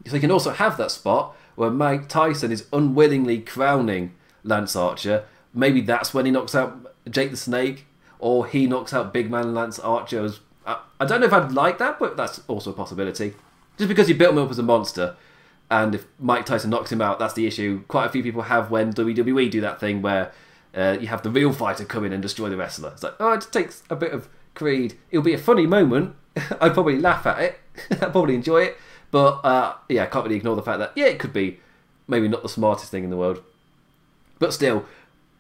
[0.06, 5.24] So you can also have that spot where Mike Tyson is unwillingly crowning Lance Archer.
[5.52, 7.88] Maybe that's when he knocks out Jake the Snake,
[8.20, 10.30] or he knocks out Big Man Lance Archer.
[10.64, 13.34] I, I don't know if I'd like that, but that's also a possibility.
[13.80, 15.16] Just because you built him up as a monster,
[15.72, 17.82] and if Mike Tyson knocks him out, that's the issue.
[17.88, 20.32] Quite a few people have when WWE do that thing where
[20.76, 22.92] uh, you have the real fighter come in and destroy the wrestler.
[22.92, 24.96] It's like, oh, it takes a bit of Creed.
[25.10, 26.16] It'll be a funny moment.
[26.36, 27.60] I'd probably laugh at it.
[27.92, 28.78] I'd probably enjoy it.
[29.12, 31.60] But uh, yeah, I can't really ignore the fact that, yeah, it could be
[32.08, 33.42] maybe not the smartest thing in the world.
[34.40, 34.86] But still,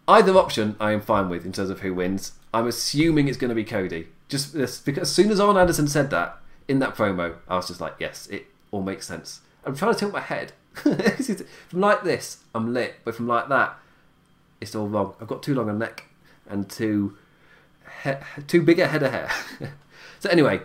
[0.08, 2.34] either option I am fine with in terms of who wins.
[2.54, 4.08] I'm assuming it's going to be Cody.
[4.30, 7.82] Just because as soon as Arn Anderson said that in that promo, I was just
[7.82, 9.42] like, yes, it all makes sense.
[9.66, 10.54] I'm trying to tilt my head.
[10.74, 12.96] from like this, I'm lit.
[13.04, 13.78] But from like that,
[14.66, 15.16] it's all wrong.
[15.22, 16.06] I've got too long a neck
[16.50, 17.18] and too
[18.48, 19.30] too big a head of hair.
[20.20, 20.62] so anyway,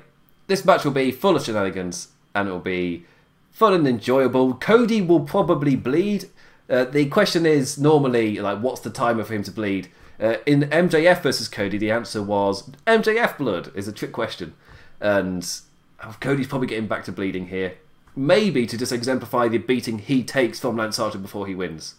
[0.46, 3.04] this match will be full of shenanigans and it will be
[3.50, 4.54] fun and enjoyable.
[4.54, 6.30] Cody will probably bleed.
[6.68, 9.88] Uh, the question is normally like, what's the timer for him to bleed?
[10.20, 14.54] Uh, in MJF versus Cody, the answer was MJF blood is a trick question,
[15.00, 15.60] and
[16.04, 17.78] oh, Cody's probably getting back to bleeding here.
[18.14, 21.94] Maybe to just exemplify the beating he takes from Lance Archer before he wins.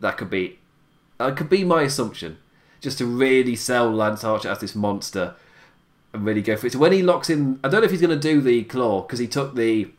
[0.00, 0.59] That could be
[1.26, 2.38] that could be my assumption.
[2.80, 5.34] Just to really sell Lance Archer as this monster
[6.14, 6.72] and really go for it.
[6.72, 9.02] So when he locks in, I don't know if he's going to do the claw
[9.02, 9.90] because he took the,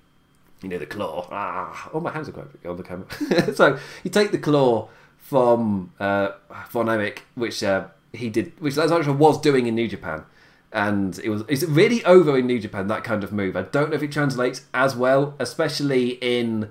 [0.62, 1.28] you know, the claw.
[1.32, 3.54] Ah, oh, my hands are quite big on the camera.
[3.56, 6.32] so you take the claw from uh,
[6.72, 10.26] Von Erich, which uh, he did, which Lance Archer was doing in New Japan.
[10.74, 13.56] And it was it's really over in New Japan that kind of move.
[13.56, 16.70] I don't know if it translates as well, especially in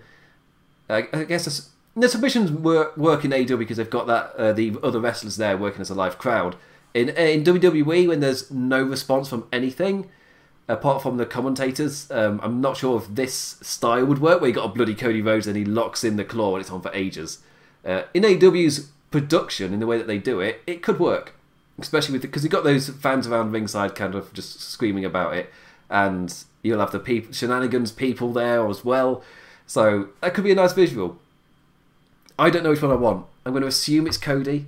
[0.88, 4.76] uh, I guess the submissions work, work in AEW because they've got that uh, the
[4.83, 6.57] other wrestlers there working as a live crowd.
[6.94, 10.09] In in WWE, when there's no response from anything
[10.68, 14.40] apart from the commentators, um, I'm not sure if this style would work.
[14.40, 16.70] Where you got a bloody Cody Rhodes and he locks in the claw and it's
[16.70, 17.38] on for ages.
[17.85, 21.35] Uh, in AEW's production, in the way that they do it, it could work,
[21.79, 25.50] especially with because you've got those fans around ringside kind of just screaming about it,
[25.88, 29.22] and you'll have the people, shenanigans people there as well.
[29.66, 31.18] So that could be a nice visual.
[32.40, 33.26] I don't know which one I want.
[33.44, 34.64] I'm going to assume it's Cody,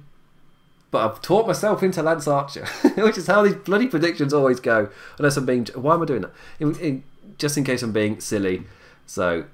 [0.91, 2.67] but I've taught myself into Lance Archer,
[2.99, 4.91] which is how these bloody predictions always go.
[5.19, 6.33] Unless I'm being, why am I doing that?
[6.61, 7.03] In, in,
[7.39, 8.65] just in case I'm being silly.
[9.07, 9.47] So,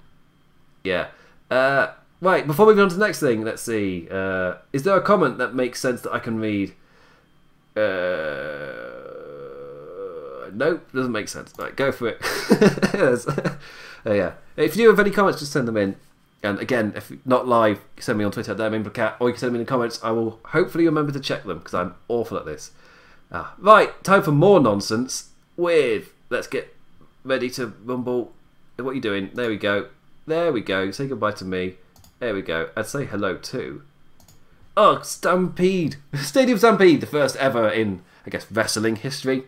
[0.83, 1.11] yeah.
[1.49, 4.09] Uh, right, before moving on to the next thing, let's see.
[4.11, 6.75] Uh, is there a comment that makes sense that I can read?
[7.77, 7.81] Uh,
[10.53, 11.53] nope, doesn't make sense.
[11.57, 12.21] Right, go for it.
[14.05, 14.33] uh, yeah.
[14.57, 15.95] If you have any comments, just send them in.
[16.43, 19.53] And again, if not live, send me on Twitter at Cat, or you can send
[19.53, 19.99] me in the comments.
[20.03, 22.71] I will hopefully remember to check them because I'm awful at this.
[23.33, 26.13] Ah, right, time for more nonsense with.
[26.31, 26.75] Let's get
[27.25, 28.33] ready to rumble.
[28.77, 29.31] What are you doing?
[29.35, 29.89] There we go.
[30.27, 30.91] There we go.
[30.91, 31.77] Say goodbye to me.
[32.21, 32.71] There we go.
[32.77, 33.83] I'd say hello too.
[34.77, 35.97] Oh, Stampede!
[36.15, 39.45] Stadium Stampede, the first ever in, I guess, wrestling history.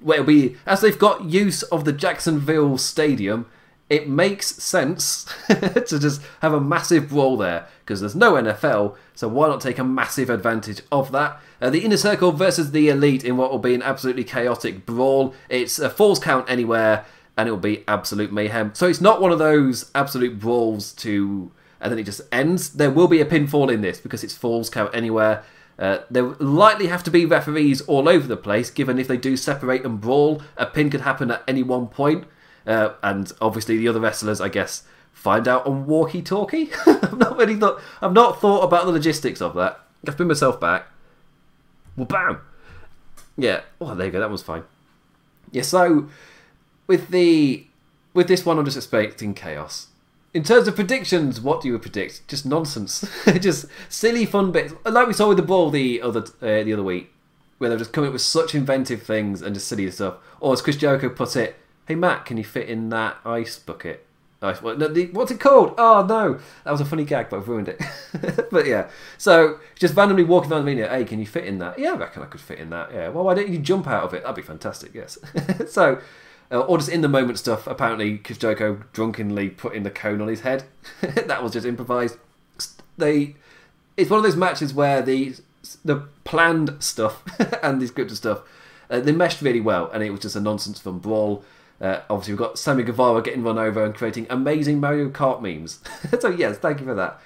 [0.00, 3.46] Where be, as they've got use of the Jacksonville Stadium,
[3.90, 9.28] it makes sense to just have a massive brawl there because there's no NFL, so
[9.28, 11.40] why not take a massive advantage of that?
[11.60, 15.34] Uh, the Inner Circle versus the Elite in what will be an absolutely chaotic brawl.
[15.48, 18.72] It's a falls count anywhere, and it will be absolute mayhem.
[18.74, 22.70] So it's not one of those absolute brawls to and then it just ends.
[22.70, 25.44] There will be a pinfall in this because it's falls count anywhere.
[25.78, 29.36] Uh, there likely have to be referees all over the place, given if they do
[29.36, 32.24] separate and brawl, a pin could happen at any one point.
[32.68, 36.70] Uh, and obviously the other wrestlers, I guess, find out on walkie-talkie.
[36.86, 37.80] I've not really thought.
[38.02, 39.80] I've not thought about the logistics of that.
[40.06, 40.86] I've been myself back.
[41.96, 42.40] Well, bam.
[43.36, 43.62] Yeah.
[43.80, 44.20] Oh, there you go.
[44.20, 44.64] That was fine.
[45.50, 45.62] Yeah.
[45.62, 46.08] So
[46.86, 47.66] with the
[48.12, 49.86] with this one, I'm just expecting chaos.
[50.34, 52.28] In terms of predictions, what do you predict?
[52.28, 53.08] Just nonsense.
[53.40, 56.82] just silly fun bits, like we saw with the ball the other uh, the other
[56.82, 57.10] week.
[57.56, 60.16] where they're just coming up with such inventive things and just silly stuff.
[60.40, 61.56] Or as Chris Jericho put it,
[61.88, 64.06] "Hey Matt, can you fit in that ice bucket?"
[64.40, 65.74] Ice, what, no, the, what's it called?
[65.78, 67.82] Oh no, that was a funny gag, but I've ruined it.
[68.52, 70.88] but yeah, so just randomly walking around the arena.
[70.88, 71.76] Hey, can you fit in that?
[71.76, 72.92] Yeah, I reckon I could fit in that.
[72.92, 73.08] Yeah.
[73.08, 74.22] Well, why don't you jump out of it?
[74.22, 74.94] That'd be fantastic.
[74.94, 75.18] Yes.
[75.68, 76.00] so.
[76.50, 77.66] Uh, or just in the moment stuff.
[77.66, 80.64] Apparently, Jericho drunkenly putting the cone on his head.
[81.02, 82.16] that was just improvised.
[82.96, 83.34] They,
[83.98, 85.34] it's one of those matches where the
[85.84, 87.22] the planned stuff
[87.62, 88.42] and the scripted stuff
[88.90, 91.44] uh, they meshed really well, and it was just a nonsense fun brawl.
[91.80, 95.80] Uh, obviously, we've got Sammy Guevara getting run over and creating amazing Mario Kart memes.
[96.20, 97.20] so yes, thank you for that.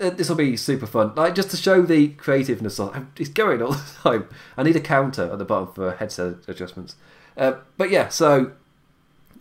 [0.00, 1.12] Uh, this will be super fun.
[1.14, 2.78] Like just to show the creativeness.
[2.78, 4.28] Of, it's going all the time.
[4.56, 6.96] I need a counter at the bottom for headset adjustments.
[7.36, 8.52] Uh, but yeah, so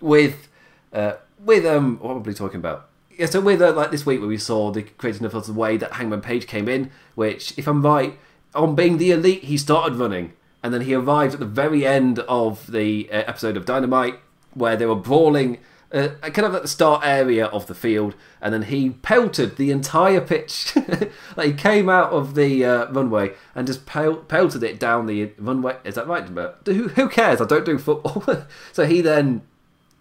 [0.02, 0.50] with
[0.92, 2.90] uh, with um, what were we talking about?
[3.18, 5.78] Yeah, so with uh, like this week where we saw the creativeness of the way
[5.78, 8.18] that Hangman Page came in, which if I'm right,
[8.54, 12.20] on being the elite, he started running, and then he arrived at the very end
[12.20, 14.20] of the uh, episode of Dynamite
[14.54, 15.60] where they were brawling.
[15.90, 19.72] Uh, kind of at the start area of the field, and then he pelted the
[19.72, 20.76] entire pitch.
[21.38, 25.32] like he came out of the uh, runway and just pel- pelted it down the
[25.38, 25.78] runway.
[25.86, 26.28] Is that right?
[26.66, 27.40] Who, who cares?
[27.40, 28.46] I don't do football.
[28.74, 29.44] so he then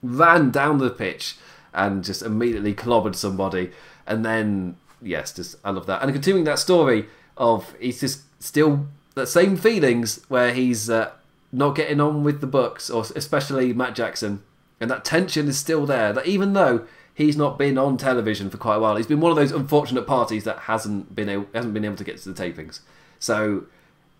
[0.02, 1.36] ran down the pitch
[1.72, 3.70] and just immediately clobbered somebody.
[4.06, 6.02] And then, yes, just I love that.
[6.02, 7.06] And continuing that story
[7.36, 11.12] of he's just still the same feelings where he's uh,
[11.56, 14.42] not getting on with the Bucks, or especially Matt Jackson,
[14.78, 16.12] and that tension is still there.
[16.12, 19.32] That even though he's not been on television for quite a while, he's been one
[19.32, 22.42] of those unfortunate parties that hasn't been able, hasn't been able to get to the
[22.42, 22.80] tapings.
[23.18, 23.64] So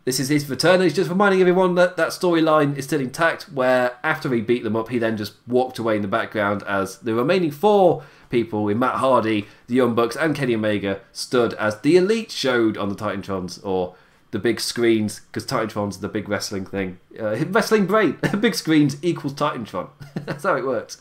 [0.07, 0.81] this is his return.
[0.81, 3.53] He's just reminding everyone that that storyline is still intact.
[3.53, 6.99] Where after he beat them up, he then just walked away in the background as
[7.01, 11.81] the remaining four people with Matt Hardy, the Young Bucks, and Kenny Omega stood as
[11.83, 13.94] the Elite showed on the Titantrons or
[14.31, 16.99] the big screens because Titantron's the big wrestling thing.
[17.19, 19.91] Uh, wrestling brain, big screens equals Titantron.
[20.15, 21.01] That's how it works.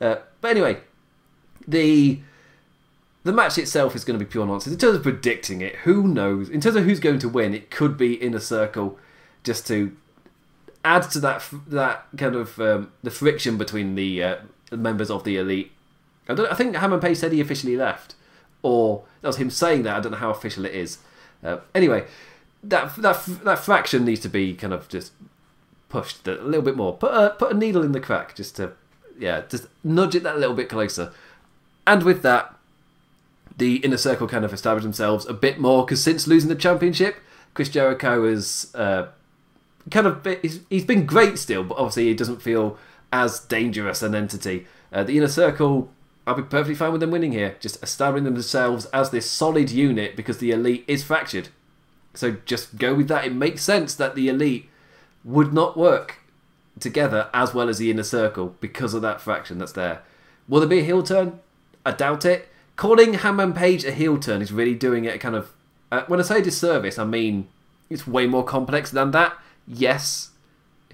[0.00, 0.78] Uh, but anyway,
[1.66, 2.20] the
[3.24, 4.74] the match itself is going to be pure nonsense.
[4.74, 6.48] In terms of predicting it, who knows?
[6.48, 8.98] In terms of who's going to win, it could be Inner Circle,
[9.42, 9.96] just to
[10.84, 14.36] add to that that kind of um, the friction between the uh,
[14.70, 15.72] members of the elite.
[16.28, 18.14] I, don't, I think Hangman Page said he officially left,
[18.62, 19.96] or that was him saying that.
[19.96, 20.98] I don't know how official it is.
[21.42, 22.04] Uh, anyway,
[22.68, 25.12] that that that fraction needs to be kind of just
[25.88, 26.96] pushed a little bit more.
[26.96, 28.72] Put a put a needle in the crack just to
[29.18, 31.12] yeah, just nudge it that little bit closer.
[31.86, 32.54] And with that,
[33.56, 37.16] the inner circle kind of established themselves a bit more because since losing the championship,
[37.54, 39.06] Chris Jericho has uh,
[39.90, 42.78] kind of he's, he's been great still, but obviously he doesn't feel
[43.12, 44.66] as dangerous an entity.
[44.92, 45.90] Uh, the inner circle,
[46.26, 50.16] I'll be perfectly fine with them winning here, just establishing themselves as this solid unit
[50.16, 51.48] because the elite is fractured.
[52.16, 53.24] So just go with that.
[53.24, 54.68] It makes sense that the elite
[55.24, 56.18] would not work
[56.78, 60.02] together as well as the inner circle because of that fraction that's there.
[60.48, 61.40] Will there be a heel turn?
[61.84, 65.52] I doubt it calling Hangman Page a heel turn is really doing it kind of.
[65.90, 67.48] Uh, when I say disservice, I mean
[67.90, 69.36] it's way more complex than that.
[69.66, 70.30] Yes,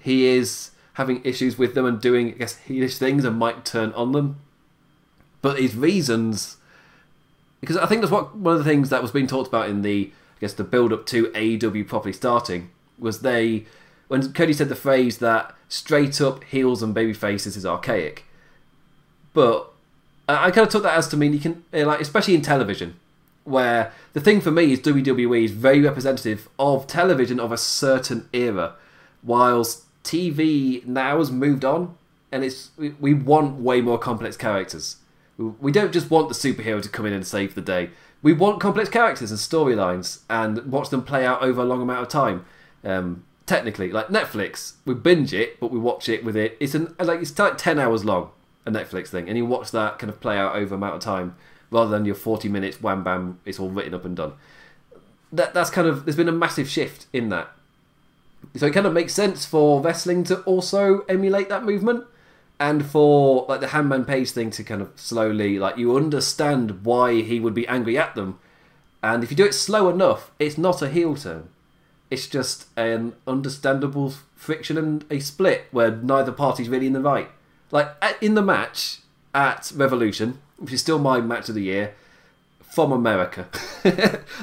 [0.01, 3.91] he is having issues with them and doing, I guess, heelish things and might turn
[3.93, 4.39] on them.
[5.41, 6.57] But his reasons,
[7.59, 9.81] because I think that's what one of the things that was being talked about in
[9.81, 10.11] the,
[10.43, 13.65] guess, the build up to AEW properly starting was they,
[14.07, 18.25] when Cody said the phrase that straight up heels and baby faces is archaic.
[19.33, 19.71] But
[20.27, 22.95] I kind of took that as to mean you can, eh, like, especially in television,
[23.43, 28.29] where the thing for me is WWE is very representative of television of a certain
[28.31, 28.75] era,
[29.23, 31.97] whilst TV now has moved on,
[32.31, 34.97] and it's we want way more complex characters.
[35.37, 37.89] We don't just want the superhero to come in and save the day.
[38.23, 42.01] We want complex characters and storylines and watch them play out over a long amount
[42.01, 42.45] of time.
[42.83, 46.57] Um, technically, like Netflix, we binge it, but we watch it with it.
[46.59, 48.31] It's an like it's like ten hours long
[48.65, 51.35] a Netflix thing, and you watch that kind of play out over amount of time
[51.73, 54.33] rather than your 40 minutes wham bam, it's all written up and done.
[55.31, 57.49] That that's kind of there's been a massive shift in that.
[58.55, 62.05] So it kind of makes sense for wrestling to also emulate that movement,
[62.59, 67.21] and for like the Hangman Page thing to kind of slowly like you understand why
[67.21, 68.39] he would be angry at them,
[69.01, 71.49] and if you do it slow enough, it's not a heel turn.
[72.09, 77.29] It's just an understandable friction and a split where neither party's really in the right.
[77.71, 77.89] Like
[78.21, 78.99] in the match
[79.33, 81.95] at Revolution, which is still my match of the year,
[82.73, 83.47] from America.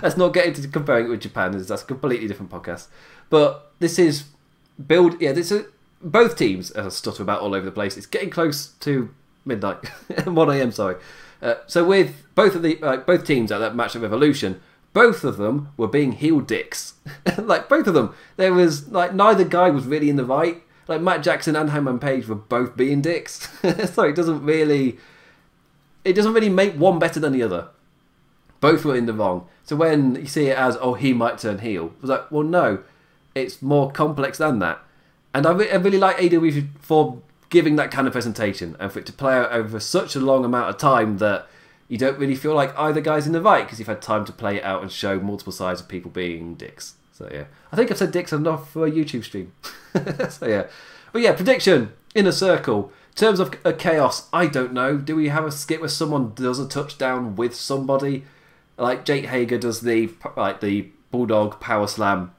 [0.03, 2.87] Let's not get into comparing it with Japan, as that's a completely different podcast.
[3.29, 4.25] But this is
[4.87, 5.21] build.
[5.21, 5.67] Yeah, this is
[6.03, 7.97] both teams are stutter about all over the place.
[7.97, 9.87] It's getting close to midnight,
[10.25, 10.73] one a.m.
[10.73, 10.97] Sorry.
[11.43, 14.61] Uh, so with both of the uh, both teams at that match of Revolution,
[14.93, 16.95] both of them were being heel dicks.
[17.39, 18.15] like both of them.
[18.37, 20.63] There was like neither guy was really in the right.
[20.89, 23.49] Like Matt Jackson and Hangman Page were both being dicks.
[23.93, 24.99] so it doesn't really
[26.05, 27.69] it doesn't really make one better than the other.
[28.61, 29.47] Both were in the wrong.
[29.65, 32.43] So when you see it as oh he might turn heel, it was like well
[32.43, 32.83] no,
[33.35, 34.81] it's more complex than that.
[35.33, 38.99] And I, re- I really like AW for giving that kind of presentation and for
[39.01, 41.49] it to play out over such a long amount of time that
[41.89, 44.33] you don't really feel like either guy's in the right because you've had time to
[44.33, 46.95] play it out and show multiple sides of people being dicks.
[47.13, 49.53] So yeah, I think I've said dicks enough for a YouTube stream.
[50.31, 50.67] so yeah,
[51.13, 52.93] but yeah, prediction inner circle.
[53.11, 54.97] In terms of a chaos, I don't know.
[54.97, 58.25] Do we have a skit where someone does a touchdown with somebody,
[58.79, 62.33] like Jake Hager does the like the bulldog power slam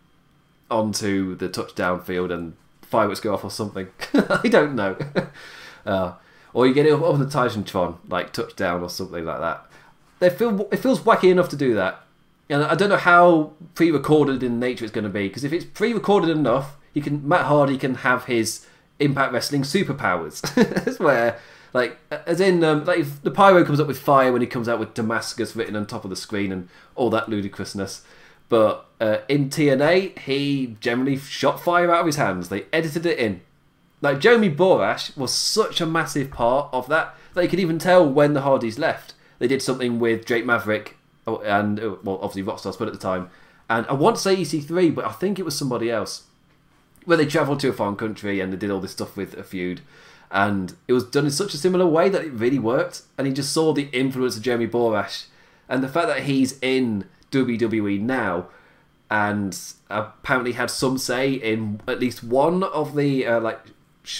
[0.72, 2.54] onto the touchdown field and
[2.92, 3.88] fireworks go off or something?
[4.14, 4.98] I don't know.
[5.86, 6.14] uh,
[6.54, 9.66] or you get it up on the Titantron, like touchdown or something like that.
[10.20, 12.02] They feel it feels wacky enough to do that,
[12.50, 15.28] and I don't know how pre-recorded in nature it's going to be.
[15.28, 18.68] Because if it's pre-recorded enough, you can Matt Hardy can have his
[19.00, 20.42] Impact Wrestling superpowers.
[20.86, 21.40] That's where,
[21.74, 24.70] like, as in, um, like if the pyro comes up with fire when he comes
[24.70, 28.04] out with Damascus written on top of the screen and all that ludicrousness.
[28.48, 32.50] But uh, in TNA, he generally shot fire out of his hands.
[32.50, 33.42] They edited it in.
[34.00, 38.08] Like Jeremy Borash was such a massive part of that that you could even tell
[38.08, 39.16] when the Hardys left.
[39.40, 43.00] They did something with Drake Maverick oh, and uh, well, obviously Rockstar Spud at the
[43.00, 43.32] time,
[43.68, 46.28] and I want to say EC3, but I think it was somebody else.
[47.06, 49.44] Where they travelled to a foreign country and they did all this stuff with a
[49.44, 49.82] feud,
[50.30, 53.02] and it was done in such a similar way that it really worked.
[53.18, 55.26] And he just saw the influence of Jeremy Borash,
[55.68, 58.48] and the fact that he's in WWE now
[59.12, 63.60] and apparently had some say in at least one of the uh, like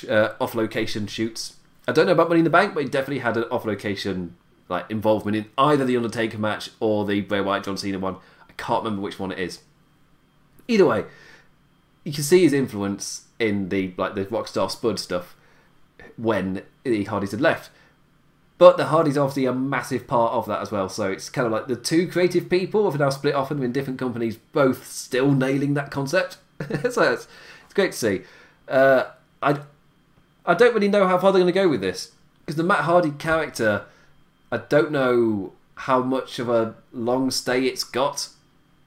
[0.08, 1.56] uh, off location shoots.
[1.88, 4.36] I don't know about Money in the Bank, but he definitely had an off location
[4.68, 8.18] like involvement in either the Undertaker match or the Bray Wyatt John Cena one.
[8.50, 9.60] I can't remember which one it is.
[10.68, 11.06] Either way,
[12.04, 15.36] you can see his influence in the like the Rockstar Spud stuff
[16.18, 17.70] when the Hardys had left.
[18.62, 20.88] But the Hardys obviously a massive part of that as well.
[20.88, 23.72] So it's kind of like the two creative people have now split off and in
[23.72, 26.38] different companies, both still nailing that concept.
[26.92, 27.28] so it's,
[27.66, 28.22] it's great to see.
[28.68, 29.06] Uh,
[29.42, 29.62] I
[30.46, 32.82] I don't really know how far they're going to go with this because the Matt
[32.82, 33.86] Hardy character,
[34.52, 38.30] I don't know how much of a long stay it's got.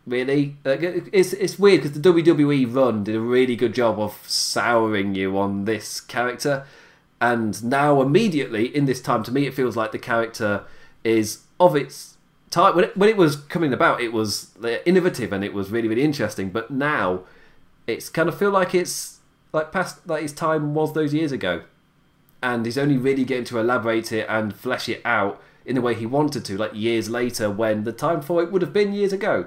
[0.07, 5.17] Really, it's it's weird because the WWE run did a really good job of souring
[5.17, 6.65] you on this character,
[7.25, 10.65] and now immediately in this time, to me, it feels like the character
[11.03, 12.19] is of its
[12.51, 12.77] time.
[12.77, 15.89] When it, when it was coming about, it was uh, innovative and it was really
[15.89, 16.51] really interesting.
[16.51, 17.23] But now,
[17.87, 19.21] it's kind of feel like it's
[19.55, 21.63] like past like his time was those years ago,
[22.43, 25.95] and he's only really getting to elaborate it and flesh it out in the way
[25.95, 29.15] he wanted to, like years later when the time for it would have been years
[29.15, 29.47] ago,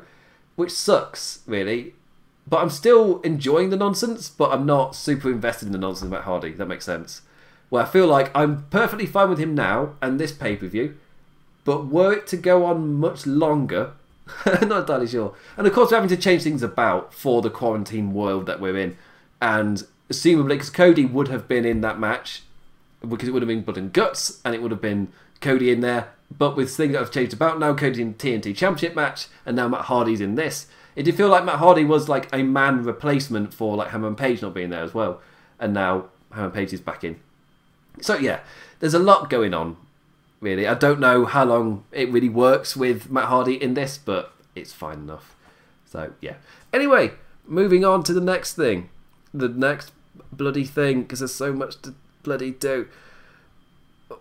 [0.56, 1.94] which sucks really.
[2.50, 6.24] But I'm still enjoying the nonsense, but I'm not super invested in the nonsense about
[6.24, 6.54] Hardy.
[6.54, 7.22] That makes sense.
[7.70, 10.98] Well, I feel like I'm perfectly fine with him now and this pay per view,
[11.66, 13.92] but were it to go on much longer,
[14.46, 15.34] not entirely sure.
[15.58, 18.78] And of course, we're having to change things about for the quarantine world that we're
[18.78, 18.98] in.
[19.42, 22.44] And assumably, because Cody would have been in that match,
[23.08, 25.10] because it would have been blood and guts, and it would have been
[25.42, 26.10] Cody in there.
[26.36, 29.68] But with things that have changed about now, Cody in TNT Championship match, and now
[29.68, 30.68] Matt Hardy's in this.
[30.96, 34.42] It did feel like Matt Hardy was like a man replacement for like Hangman Page
[34.42, 35.22] not being there as well,
[35.60, 37.20] and now Hangman Page is back in.
[38.02, 38.40] So yeah,
[38.80, 39.78] there's a lot going on.
[40.40, 44.34] Really, I don't know how long it really works with Matt Hardy in this, but
[44.56, 45.36] it's fine enough.
[45.86, 46.36] So yeah.
[46.72, 47.14] Anyway,
[47.46, 48.90] moving on to the next thing.
[49.34, 49.92] The next
[50.32, 52.88] bloody thing because there's so much to bloody do.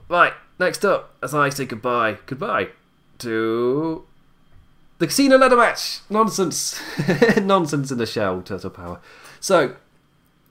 [0.08, 2.68] Right, next up, as I say goodbye, goodbye
[3.18, 4.04] to
[4.98, 6.00] the casino ladder match.
[6.08, 6.80] Nonsense,
[7.36, 8.42] nonsense in the shell.
[8.42, 9.00] Turtle power.
[9.40, 9.76] So,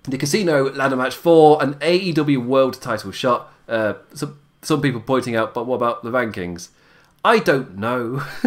[0.07, 3.51] the casino ladder match for an AEW World Title shot.
[3.67, 6.69] Uh, some some people pointing out, but what about the rankings?
[7.23, 8.23] I don't know.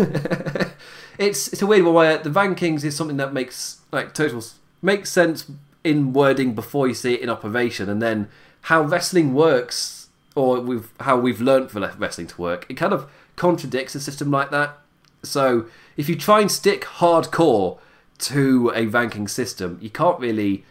[1.19, 5.11] it's it's a weird one where the rankings is something that makes like totals makes
[5.11, 5.51] sense
[5.85, 8.29] in wording before you see it in operation, and then
[8.63, 13.09] how wrestling works, or we've, how we've learned for wrestling to work, it kind of
[13.37, 14.77] contradicts a system like that.
[15.23, 15.67] So
[15.97, 17.79] if you try and stick hardcore
[18.19, 20.65] to a ranking system, you can't really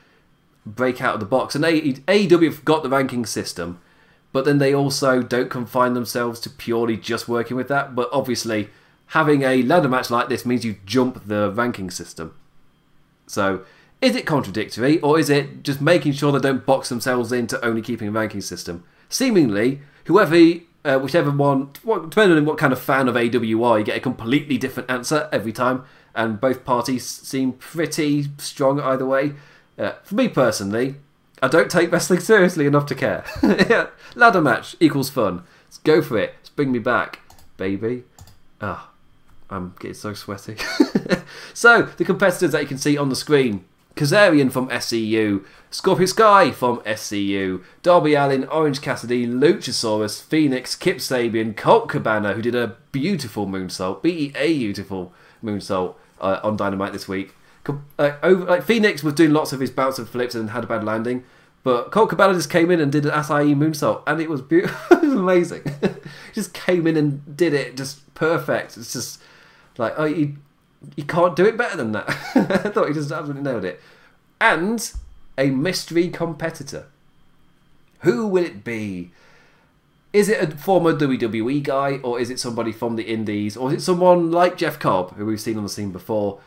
[0.76, 1.56] break out of the box.
[1.56, 3.80] And AEW have got the ranking system,
[4.32, 7.96] but then they also don't confine themselves to purely just working with that.
[7.96, 8.70] But obviously,
[9.08, 12.36] having a ladder match like this means you jump the ranking system.
[13.26, 13.64] So
[14.02, 17.82] is it contradictory, or is it just making sure they don't box themselves into only
[17.82, 18.84] keeping a ranking system?
[19.10, 20.36] Seemingly, whoever
[20.86, 23.98] Uh, whichever one, depending on what kind of fan of AW you are, you get
[23.98, 25.84] a completely different answer every time,
[26.16, 29.34] and both parties seem pretty strong either way.
[29.78, 30.96] Uh, for me personally,
[31.42, 33.24] I don't take wrestling seriously enough to care.
[33.44, 35.44] yeah, ladder match equals fun.
[35.66, 36.34] Let's go for it.
[36.38, 37.20] Let's bring me back,
[37.58, 38.04] baby.
[38.60, 38.90] Ah,
[39.50, 40.58] I'm getting so sweaty.
[41.54, 43.66] so, the competitors that you can see on the screen
[43.98, 51.58] Kazarian from SCU, Scorpio Sky from SCU, Darby Allin, Orange Cassidy, Luchasaurus, Fenix, Kip Sabian,
[51.58, 55.14] Colt Cabana, who did a beautiful moonsault, be a beautiful
[55.44, 57.34] moonsault uh, on Dynamite this week.
[57.98, 60.68] Uh, over, like Fenix was doing lots of his bounce and flips and had a
[60.68, 61.24] bad landing,
[61.64, 64.98] but Colt Cabana just came in and did an Asai moonsault, and it was beautiful.
[64.98, 65.64] it was amazing.
[66.34, 68.78] just came in and did it just perfect.
[68.78, 69.22] It's just
[69.78, 70.38] like oh, you
[70.96, 72.10] you can't do it better than that.
[72.36, 73.82] I thought he just absolutely nailed it.
[74.40, 74.92] And
[75.38, 76.88] a mystery competitor.
[78.02, 79.12] Who will it be?
[80.14, 83.82] Is it a former WWE guy, or is it somebody from the Indies, or is
[83.82, 86.40] it someone like Jeff Cobb, who we've seen on the scene before?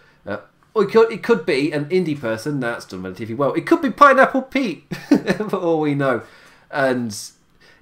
[0.72, 3.52] Or it could, it could be an indie person that's done relatively well.
[3.54, 6.22] It could be Pineapple Pete, for all we know.
[6.70, 7.16] And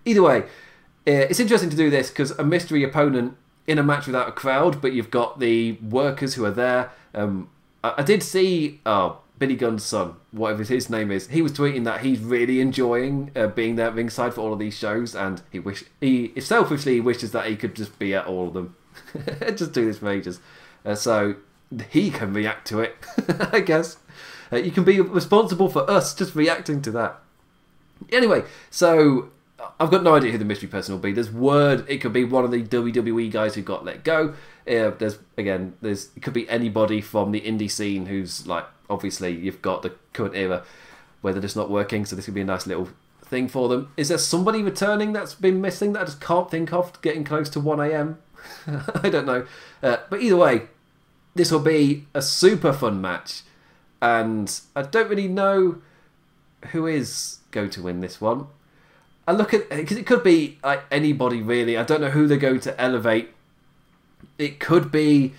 [0.05, 3.37] either way, uh, it's interesting to do this because a mystery opponent
[3.67, 6.91] in a match without a crowd, but you've got the workers who are there.
[7.15, 7.51] Um,
[7.85, 11.29] I, I, did see oh, Billy Gunn's son, whatever his name is.
[11.29, 14.77] He was tweeting that he's really enjoying uh, being there ringside for all of these
[14.77, 18.49] shows, and he wish he selfishly he wishes that he could just be at all
[18.49, 18.77] of them,
[19.55, 20.41] just do this for ages.
[20.85, 21.37] Uh, so
[21.91, 22.97] he can react to it,
[23.53, 23.99] I guess.
[24.53, 27.21] Uh, you can be responsible for us just reacting to that.
[28.11, 29.31] Anyway, so
[29.79, 31.13] I've got no idea who the mystery person will be.
[31.13, 34.35] There's word it could be one of the WWE guys who got let go.
[34.67, 39.33] Uh, there's again, there's it could be anybody from the indie scene who's like obviously
[39.33, 40.63] you've got the current era
[41.21, 42.07] where they're just not working.
[42.07, 42.89] So this could be a nice little
[43.23, 43.93] thing for them.
[43.97, 47.01] Is there somebody returning that's been missing that I just can't think of?
[47.03, 48.19] Getting close to one a.m.
[49.03, 49.47] I don't know,
[49.83, 50.63] uh, but either way,
[51.39, 53.43] this will be a super fun match,
[54.03, 55.81] and I don't really know
[56.73, 58.49] who is going to win this one.
[59.27, 61.77] I look at because it could be like anybody really.
[61.77, 63.31] I don't know who they're going to elevate.
[64.37, 65.33] It could be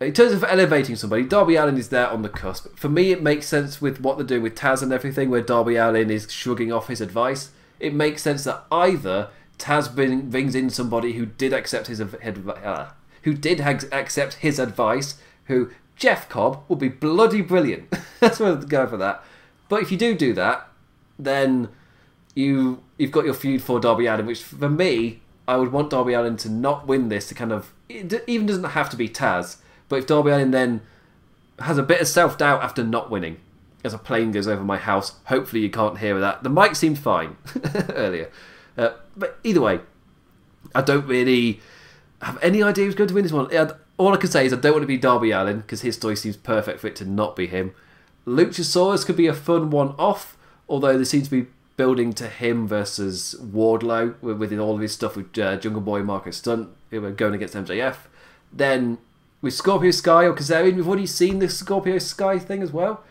[0.00, 1.22] in terms of elevating somebody.
[1.22, 2.76] Darby Allin is there on the cusp.
[2.76, 5.76] For me, it makes sense with what they're doing with Taz and everything, where Darby
[5.76, 7.50] Allin is shrugging off his advice.
[7.80, 12.90] It makes sense that either Taz bring, brings in somebody who did accept his uh,
[13.24, 15.16] who did accept his advice.
[15.46, 17.92] Who Jeff Cobb would be bloody brilliant.
[18.20, 19.22] That's where I'd go for that.
[19.68, 20.68] But if you do do that,
[21.18, 21.68] then
[22.34, 26.14] you you've got your feud for Darby Allin, which for me, I would want Darby
[26.14, 29.58] Allin to not win this to kind of it even doesn't have to be Taz,
[29.88, 30.80] but if Darby Allin then
[31.60, 33.38] has a bit of self doubt after not winning,
[33.84, 36.42] as a plane goes over my house, hopefully you can't hear that.
[36.42, 37.36] The mic seemed fine
[37.90, 38.30] earlier,
[38.76, 39.80] uh, but either way,
[40.74, 41.60] I don't really
[42.24, 43.48] have any idea who's going to win this one.
[43.96, 46.16] All I can say is I don't want to be Darby Allin because his story
[46.16, 47.74] seems perfect for it to not be him.
[48.26, 50.36] Luchasaurus could be a fun one off,
[50.68, 55.16] although there seems to be building to him versus Wardlow with, all of his stuff
[55.16, 57.96] with uh, Jungle Boy, Marko Stunt, going against MJF.
[58.52, 58.98] Then
[59.42, 63.04] with Scorpio Sky or Kazarian, we've already seen the Scorpio Sky thing as well.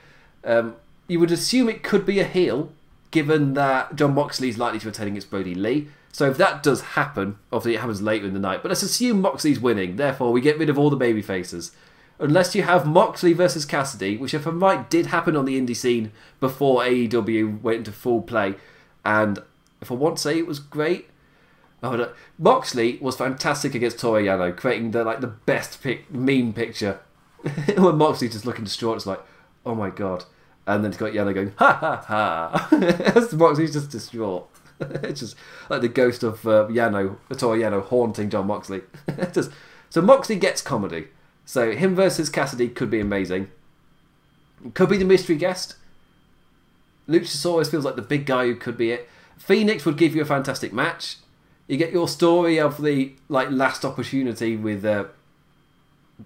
[0.44, 0.76] Um,
[1.08, 2.72] you would assume it could be a heel,
[3.12, 5.90] given that Jon Moxley is likely to retain against Brodie Lee.
[6.14, 9.20] So if that does happen, obviously it happens later in the night, but let's assume
[9.20, 9.98] Moxley's winning.
[9.98, 11.72] Therefore, we get rid of all the baby faces
[12.20, 15.76] unless you have Moxley versus Cassidy, which if I'm right did happen on the indie
[15.76, 18.56] scene before AEW went into full play,
[19.04, 19.40] and
[19.82, 21.10] if I want to say it was great.
[21.82, 22.14] Oh, no.
[22.40, 27.00] Moxley was fantastic against Toru Yano, creating the like the best pic- meme picture.
[27.78, 29.20] when Moxley just looking distraught, it's like,
[29.66, 30.24] oh my god.
[30.66, 33.28] And then it's got Yano going, ha ha ha.
[33.34, 34.50] Moxley's just distraught.
[35.04, 35.36] it's just
[35.70, 38.82] like the ghost of uh, Yano, Toru Yano haunting Jon Moxley.
[39.34, 39.52] just,
[39.90, 41.08] so Moxley gets comedy.
[41.46, 43.50] So him versus Cassidy could be amazing.
[44.74, 45.76] Could be the mystery guest.
[47.08, 49.10] Luchasaurus feels like the big guy who could be it.
[49.38, 51.18] Fenix would give you a fantastic match.
[51.68, 55.06] You get your story of the like last opportunity with uh,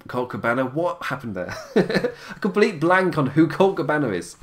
[0.08, 0.66] Colt Cabana.
[0.66, 1.55] What happened there?
[1.76, 4.36] a complete blank on who Colt Cabana is.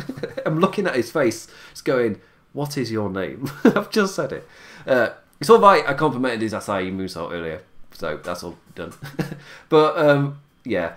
[0.45, 2.21] I'm looking at his face, just going,
[2.55, 4.49] "What is your name?" I've just said it.
[4.87, 5.85] Uh, it's all right.
[5.87, 7.61] I complimented his Asai moonsault earlier,
[7.93, 8.95] so that's all done.
[9.69, 10.95] but um, yeah,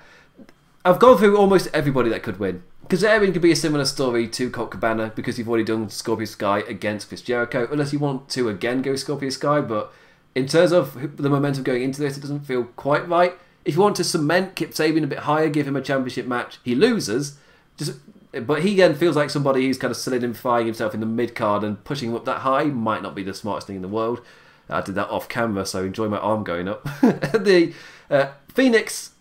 [0.85, 2.63] I've gone through almost everybody that could win.
[2.83, 6.23] because Kazarian could be a similar story to Colt Cabana because you've already done Scorpio
[6.23, 9.59] Sky against Chris Jericho, unless you want to again go Scorpio Sky.
[9.59, 9.91] But
[10.33, 13.33] in terms of the momentum going into this, it doesn't feel quite right.
[13.65, 16.59] If you want to cement Kip Sabian a bit higher, give him a championship match,
[16.63, 17.37] he loses.
[17.75, 17.97] Just,
[18.45, 21.63] but he again feels like somebody who's kind of solidifying himself in the mid card
[21.63, 24.21] and pushing him up that high might not be the smartest thing in the world.
[24.69, 26.83] I did that off camera, so enjoy my arm going up.
[27.01, 27.73] the
[28.09, 29.11] uh, Fenix,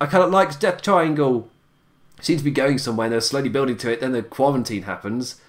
[0.00, 1.48] I kind of liked Death Triangle.
[2.20, 3.08] Seems to be going somewhere.
[3.08, 4.00] They're slowly building to it.
[4.00, 5.40] Then the quarantine happens.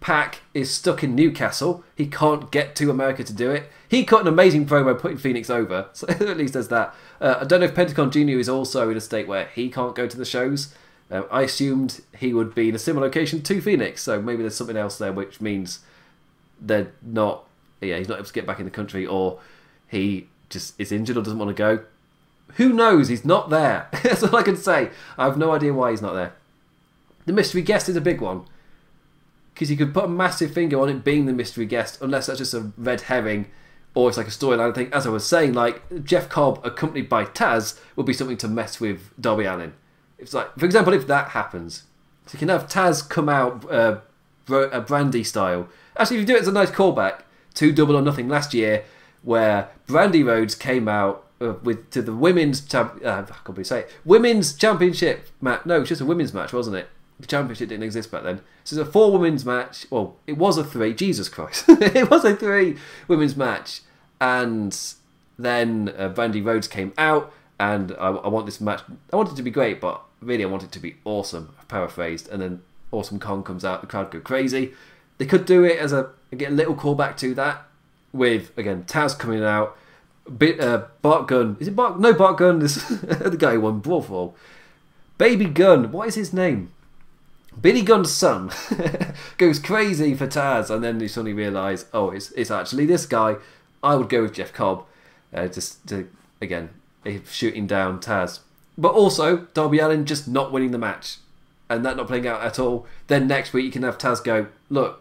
[0.00, 1.82] PAC is stuck in Newcastle.
[1.96, 3.70] He can't get to America to do it.
[3.88, 5.88] He cut an amazing promo putting Fenix over.
[5.94, 6.94] So at least there's that.
[7.20, 8.38] Uh, I don't know if Pentagon Jr.
[8.38, 10.74] is also in a state where he can't go to the shows.
[11.10, 14.56] Uh, I assumed he would be in a similar location to Fenix, so maybe there's
[14.56, 15.80] something else there, which means
[16.60, 17.46] they're not.
[17.80, 19.40] Yeah, he's not able to get back in the country, or
[19.88, 21.84] he just is injured or doesn't want to go.
[22.54, 23.08] Who knows?
[23.08, 23.88] He's not there.
[24.02, 24.90] That's all I can say.
[25.18, 26.34] I have no idea why he's not there.
[27.26, 28.44] The mystery guest is a big one
[29.52, 32.38] because you could put a massive finger on it being the mystery guest, unless that's
[32.38, 33.46] just a red herring
[33.94, 34.74] or it's like a storyline.
[34.74, 34.92] thing.
[34.92, 38.80] as I was saying, like Jeff Cobb accompanied by Taz would be something to mess
[38.80, 39.72] with Darby Allin.
[40.24, 41.84] It's like, for example, if that happens,
[42.26, 44.00] so you can have Taz come out uh,
[44.48, 45.68] a Brandi style.
[45.96, 47.20] Actually, if you do it as a nice callback
[47.54, 48.84] to Double or Nothing last year,
[49.22, 53.00] where Brandi Rhodes came out uh, with to the women's champ.
[53.04, 53.92] Uh, I can't say it.
[54.04, 55.66] Women's championship match.
[55.66, 56.88] No, it's just a women's match, wasn't it?
[57.20, 58.40] The championship didn't exist back then.
[58.64, 59.86] So it's a four women's match.
[59.90, 60.94] Well, it was a three.
[60.94, 62.76] Jesus Christ, it was a three
[63.08, 63.82] women's match,
[64.20, 64.76] and
[65.38, 67.32] then uh, Brandi Rhodes came out,
[67.72, 68.82] and I, I, want this match.
[69.10, 71.54] I want it to be great, but really I want it to be awesome.
[71.68, 72.62] Paraphrased, and then
[72.92, 74.74] Awesome Kong comes out, the crowd go crazy.
[75.16, 77.66] They could do it as a get a little callback to that
[78.12, 79.76] with again Taz coming out.
[80.38, 82.00] Bit, uh, Bart Gun Is it Bart?
[82.00, 84.34] No, Bart Gun This the guy who won Brawl
[85.18, 86.72] Baby Gun, What is his name?
[87.60, 88.50] Billy Gunn's son
[89.36, 93.36] goes crazy for Taz, and then you suddenly realise, oh, it's it's actually this guy.
[93.82, 94.86] I would go with Jeff Cobb,
[95.32, 96.08] uh, just to
[96.40, 96.70] again
[97.04, 98.40] Eh, shooting down Taz,
[98.78, 101.18] but also Darby Allin just not winning the match,
[101.68, 102.86] and that not playing out at all.
[103.06, 105.00] Then next week you can have Taz go, look,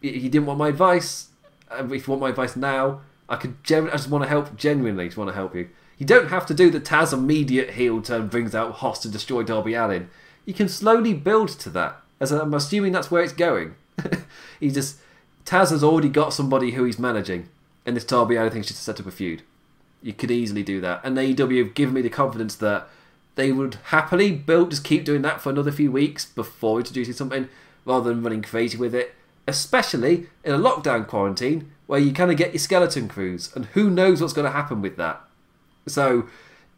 [0.00, 1.28] you didn't want my advice.
[1.70, 3.56] If you want my advice now, I could.
[3.66, 4.56] I just want to help.
[4.56, 5.68] Genuinely, just want to help you.
[5.98, 9.42] You don't have to do the Taz immediate heel turn brings out Hoss to destroy
[9.42, 10.10] Darby Allin
[10.44, 12.00] you can slowly build to that.
[12.20, 13.74] As I'm assuming that's where it's going.
[14.60, 14.98] he just
[15.44, 17.48] Taz has already got somebody who he's managing,
[17.84, 19.42] and this Darby I think should set up a feud.
[20.02, 22.88] You could easily do that, and AEW have given me the confidence that
[23.34, 27.48] they would happily build just keep doing that for another few weeks before introducing something,
[27.84, 29.14] rather than running crazy with it.
[29.46, 33.90] Especially in a lockdown quarantine where you kind of get your skeleton crews, and who
[33.90, 35.20] knows what's going to happen with that.
[35.86, 36.28] So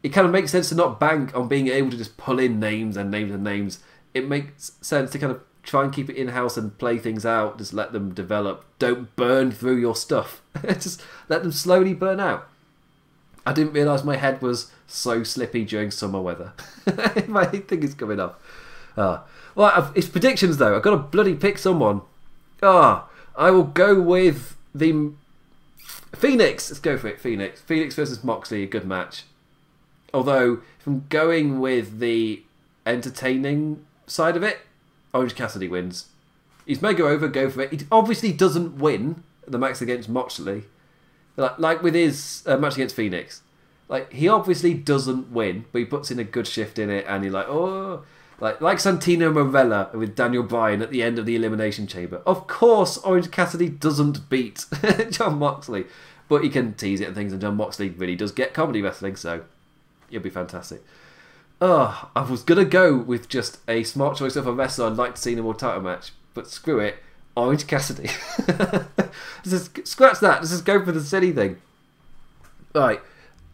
[0.03, 2.59] it kind of makes sense to not bank on being able to just pull in
[2.59, 3.79] names and names and names.
[4.13, 7.25] It makes sense to kind of try and keep it in house and play things
[7.25, 7.57] out.
[7.57, 8.65] Just let them develop.
[8.79, 10.41] Don't burn through your stuff.
[10.65, 12.47] just let them slowly burn out.
[13.45, 16.53] I didn't realise my head was so slippy during summer weather.
[17.27, 18.41] my thing is coming up.
[18.97, 19.19] Uh,
[19.53, 20.75] well, I've, it's predictions though.
[20.75, 22.01] I've got to bloody pick someone.
[22.63, 25.11] Ah, I will go with the
[26.13, 26.69] Fenix.
[26.69, 27.19] Let's go for it.
[27.19, 27.61] Fenix.
[27.61, 28.63] Fenix versus Moxley.
[28.63, 29.23] A good match.
[30.13, 32.43] Although, if I'm going with the
[32.85, 34.59] entertaining side of it,
[35.13, 36.07] Orange Cassidy wins.
[36.65, 37.71] He's mega over, go for it.
[37.71, 40.63] He obviously doesn't win the match against Moxley.
[41.37, 43.41] Like, like with his uh, match against Fenix.
[43.87, 47.23] Like, he obviously doesn't win, but he puts in a good shift in it, and
[47.23, 48.03] you're like, oh.
[48.39, 52.21] Like, like Santino Marella with Daniel Bryan at the end of the Elimination Chamber.
[52.25, 54.65] Of course, Orange Cassidy doesn't beat
[55.09, 55.85] Jon Moxley,
[56.27, 59.15] but he can tease it and things, and Jon Moxley really does get comedy wrestling,
[59.15, 59.45] so
[60.09, 60.83] It'd be fantastic.
[61.61, 65.15] Oh, I was gonna go with just a smart choice of a wrestler I'd like
[65.15, 66.97] to see in a world title match, but screw it,
[67.35, 68.09] Orange Cassidy.
[69.43, 70.39] just scratch that.
[70.39, 71.61] Let's just go for the silly thing.
[72.73, 73.01] Right,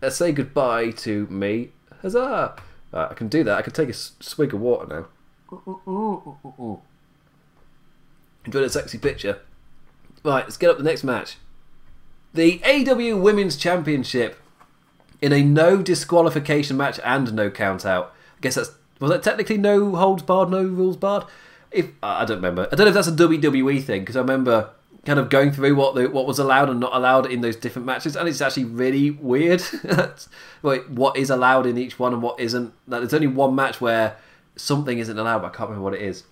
[0.01, 1.69] let's say goodbye to me.
[2.01, 2.55] Huzzah!
[2.93, 3.57] I can do that.
[3.57, 5.07] I can take a swig of water
[5.51, 6.81] now.
[8.45, 9.39] Enjoy the sexy picture.
[10.23, 11.37] Right, let's get up the next match.
[12.33, 14.37] The AW Women's Championship
[15.21, 18.13] in a no disqualification match and no count out.
[18.37, 21.25] I guess that's was that technically no holds barred, no rules barred.
[21.71, 24.71] If I don't remember, I don't know if that's a WWE thing because I remember
[25.05, 27.85] kind of going through what the, what was allowed and not allowed in those different
[27.85, 29.63] matches, and it's actually really weird.
[30.61, 32.73] Wait, what is allowed in each one and what isn't?
[32.87, 34.17] Like, there's only one match where
[34.55, 36.23] something isn't allowed, but I can't remember what it is.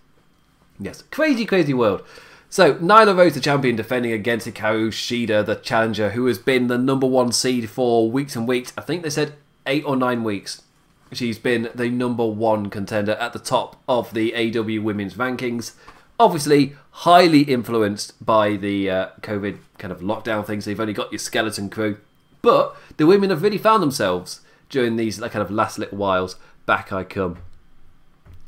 [0.80, 2.04] Yes, crazy, crazy world.
[2.52, 6.78] So, Nyla Rose, the champion, defending against Hikaru Shida, the challenger, who has been the
[6.80, 8.74] number one seed for weeks and weeks.
[8.78, 9.34] I think they said
[9.68, 10.64] eight or nine weeks.
[11.12, 15.74] She's been the number one contender at the top of the AW women's rankings.
[16.20, 20.66] Obviously, highly influenced by the uh, COVID kind of lockdown things.
[20.66, 21.98] So you've only got your skeleton crew.
[22.42, 26.36] But the women have really found themselves during these like, kind of last little whiles.
[26.66, 27.40] Back I come.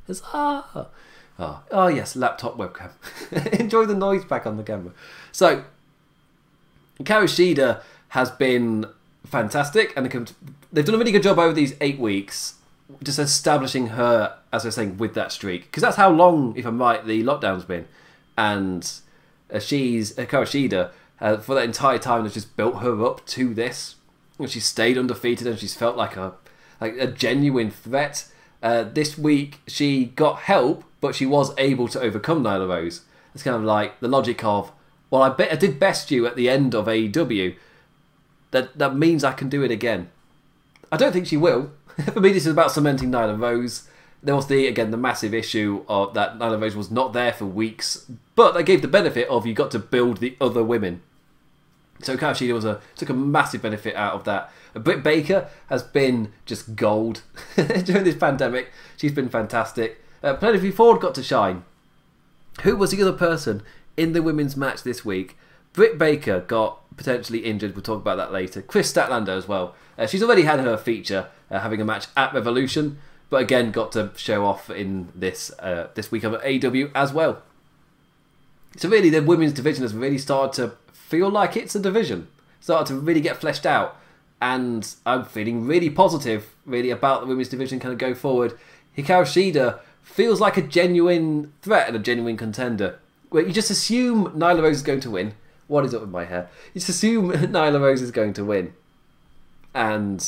[0.07, 0.87] Huzzah!
[1.39, 2.91] Oh, oh yes, laptop webcam.
[3.59, 4.91] Enjoy the noise back on the camera.
[5.31, 5.63] So,
[6.99, 8.85] Hikaru Shida has been
[9.31, 10.05] fantastic, and
[10.71, 12.55] they've done a really good job over these eight weeks,
[13.01, 15.63] just establishing her, as I was saying, with that streak.
[15.63, 17.87] Because that's how long, if I'm right, the lockdown's been,
[18.37, 18.91] and
[19.51, 23.53] uh, she's uh, Shida, uh, for that entire time has just built her up to
[23.53, 23.95] this.
[24.37, 26.33] And she's stayed undefeated, and she's felt like a
[26.79, 28.27] like a genuine threat.
[28.61, 33.01] Uh, this week she got help, but she was able to overcome Nyla Rose.
[33.33, 34.71] It's kind of like the logic of,
[35.09, 37.55] well, I bet I did best you at the end of AEW.
[38.51, 40.09] That that means I can do it again.
[40.91, 41.71] I don't think she will.
[42.13, 43.87] For me, this is about cementing Nyla Rose.
[44.23, 47.45] There was the again the massive issue of that Nyla Rose was not there for
[47.45, 51.01] weeks, but they gave the benefit of you got to build the other women.
[52.03, 54.51] So Kaoshida was a took a massive benefit out of that.
[54.73, 57.23] Britt Baker has been just gold
[57.55, 58.71] during this pandemic.
[58.97, 60.01] She's been fantastic.
[60.23, 61.63] Uh, Penelope Ford got to shine.
[62.63, 63.63] Who was the other person
[63.97, 65.37] in the women's match this week?
[65.73, 67.73] Britt Baker got potentially injured.
[67.75, 68.61] We'll talk about that later.
[68.61, 69.75] Kris Statlander as well.
[69.97, 72.99] Uh, she's already had her feature uh, having a match at Revolution,
[73.29, 77.41] but again got to show off in this uh, this week of AW as well.
[78.77, 82.27] So really, the women's division has really started to feel like it's a division.
[82.59, 83.97] Started to really get fleshed out,
[84.39, 88.57] and I'm feeling really positive, really about the women's division kind of go forward.
[88.95, 92.99] Hikaru Shida feels like a genuine threat and a genuine contender.
[93.29, 95.33] Where you just assume Nyla Rose is going to win.
[95.71, 96.49] What is up with my hair?
[96.73, 98.73] You just assume Nyla Rose is going to win,
[99.73, 100.19] and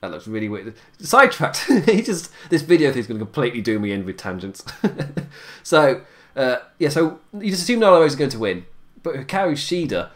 [0.00, 0.74] that looks really weird.
[0.98, 1.58] Sidetracked.
[1.84, 4.64] he just this video thing is going to completely do me in with tangents.
[5.62, 6.00] so
[6.34, 8.64] uh, yeah, so you just assume Nyla Rose is going to win,
[9.02, 10.08] but Hikaru Shida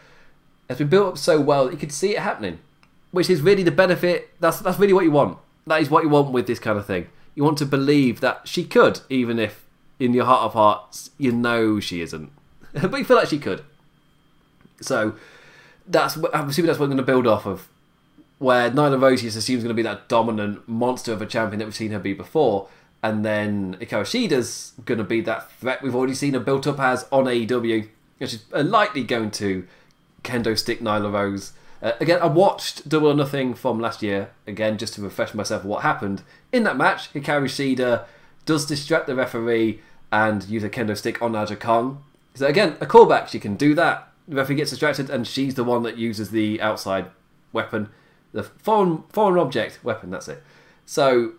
[0.70, 2.60] has been built up so well that you could see it happening,
[3.10, 4.30] which is really the benefit.
[4.40, 5.36] That's that's really what you want.
[5.66, 7.08] That is what you want with this kind of thing.
[7.34, 9.66] You want to believe that she could, even if
[9.98, 12.32] in your heart of hearts you know she isn't,
[12.72, 13.64] but you feel like she could.
[14.80, 15.14] So
[15.86, 17.68] that's I'm assuming that's what we're going to build off of.
[18.38, 21.66] Where Nyla Rose is assumed going to be that dominant monster of a champion that
[21.66, 22.68] we've seen her be before,
[23.02, 26.80] and then Hikaru Shida's going to be that threat we've already seen her built up
[26.80, 27.88] as on AEW
[28.20, 29.66] which is likely going to
[30.22, 31.52] kendo stick Nyla Rose.
[31.82, 35.62] Uh, again, I watched Double or Nothing from last year again just to refresh myself
[35.62, 36.22] of what happened
[36.52, 37.12] in that match.
[37.14, 38.04] Hikaru Shida
[38.44, 39.80] does distract the referee
[40.12, 42.04] and use a kendo stick on Aja Kong.
[42.34, 43.28] So again, a callback.
[43.28, 44.09] She can do that.
[44.30, 47.06] Referee gets distracted, and she's the one that uses the outside
[47.52, 47.88] weapon,
[48.32, 50.10] the foreign foreign object weapon.
[50.10, 50.42] That's it.
[50.86, 51.32] So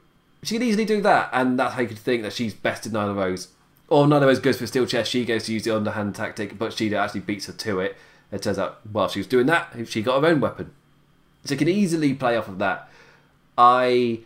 [0.44, 3.16] she can easily do that, and that's how you could think that she's bested Nyla
[3.16, 3.50] Rose.
[3.88, 6.74] Or Nyla Rose goes for steel chest, she goes to use the underhand tactic, but
[6.74, 7.98] she actually beats her to it.
[8.32, 10.72] It turns out while she was doing that, she got her own weapon.
[11.44, 12.90] So you can easily play off of that.
[13.58, 14.22] I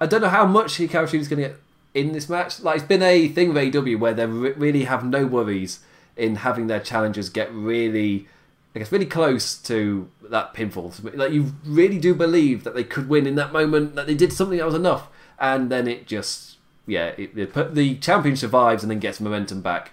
[0.00, 1.60] I don't know how much Hikaru is going to get
[1.94, 2.60] in this match.
[2.60, 5.80] Like it's been a thing with AEW where they really have no worries
[6.16, 8.28] in having their challengers get really,
[8.74, 11.16] I guess, really close to that pinfall.
[11.16, 14.32] Like you really do believe that they could win in that moment, that they did
[14.32, 15.08] something that was enough,
[15.38, 16.52] and then it just
[16.86, 19.92] yeah, it, it, the champion survives and then gets momentum back.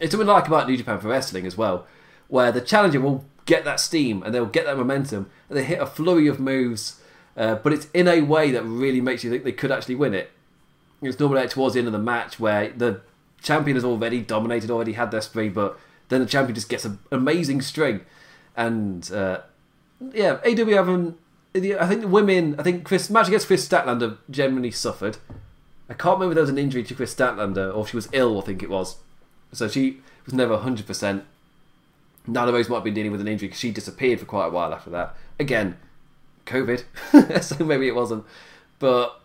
[0.00, 1.86] It's something like about New Japan for Wrestling as well,
[2.28, 5.80] where the challenger will get that steam and they'll get that momentum and they hit
[5.80, 7.00] a flurry of moves,
[7.36, 10.14] uh, but it's in a way that really makes you think they could actually win
[10.14, 10.30] it.
[11.00, 13.02] It's normally like towards the end of the match where the
[13.44, 15.78] champion has already dominated, already had their spree, but
[16.08, 18.00] then the champion just gets an amazing string.
[18.56, 19.42] And uh,
[20.12, 21.18] yeah, AW haven't.
[21.54, 22.56] I think the women.
[22.58, 25.18] I think Kris match against Kris Statlander generally suffered.
[25.88, 28.40] I can't remember if there was an injury to Kris Statlander or she was ill,
[28.40, 28.96] I think it was.
[29.52, 31.22] So she was never 100%.
[32.26, 34.50] Nyla Rose might have been dealing with an injury because she disappeared for quite a
[34.50, 35.14] while after that.
[35.38, 35.76] Again,
[36.46, 36.84] COVID,
[37.42, 38.24] so maybe it wasn't.
[38.78, 39.20] But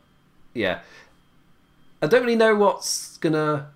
[0.53, 0.82] yeah,
[2.01, 3.70] I don't really know what's gonna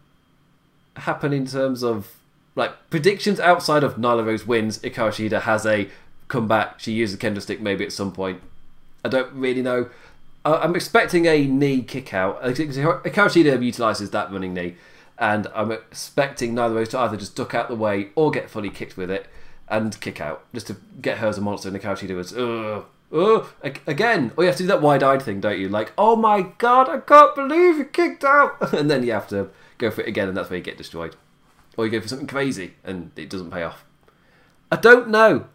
[0.95, 2.15] happen in terms of
[2.55, 4.79] like predictions outside of Nyla Rose wins.
[4.79, 5.89] Hikaru Shida has a
[6.27, 6.79] comeback.
[6.79, 8.41] She uses the kendo stick maybe at some point.
[9.03, 9.89] I don't really know.
[10.45, 12.41] I'm expecting a knee kick out.
[12.43, 14.75] Hikaru Shida utilises that running knee,
[15.17, 18.69] and I'm expecting Nyla Rose to either just duck out the way or get fully
[18.69, 19.27] kicked with it
[19.69, 21.69] and kick out, just to get her as a monster.
[21.69, 23.47] And Hikaru Shida was, ugh, ugh,
[23.87, 24.33] again.
[24.35, 25.69] Or you have to do that wide-eyed thing, don't you?
[25.69, 29.49] Like, oh my god, I can't believe you kicked out, and then you have to
[29.84, 31.15] go for it again, and that's where you get destroyed.
[31.77, 33.84] Or you go for something crazy and it doesn't pay off.
[34.71, 35.47] I don't know.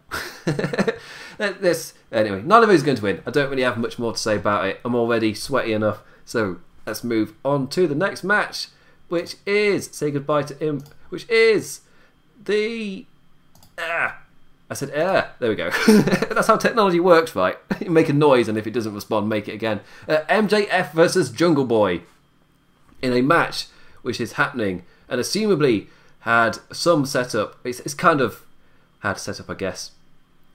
[1.37, 2.41] this anyway.
[2.41, 3.21] None of it is going to win.
[3.25, 4.79] I don't really have much more to say about it.
[4.83, 6.01] I'm already sweaty enough.
[6.25, 8.67] So let's move on to the next match,
[9.07, 10.83] which is say goodbye to him.
[11.09, 11.81] Which is
[12.43, 13.05] the
[13.77, 14.19] ah.
[14.71, 15.31] I said air.
[15.39, 15.71] There we go.
[15.87, 17.57] That's how technology works, right?
[17.81, 19.79] you make a noise, and if it doesn't respond, make it again.
[20.07, 22.01] Uh, MJF versus Jungle Boy
[23.01, 23.65] in a match
[24.01, 25.87] which is happening and assumably
[26.19, 27.57] had some setup.
[27.63, 28.43] It's, it's kind of
[28.99, 29.91] had setup, I guess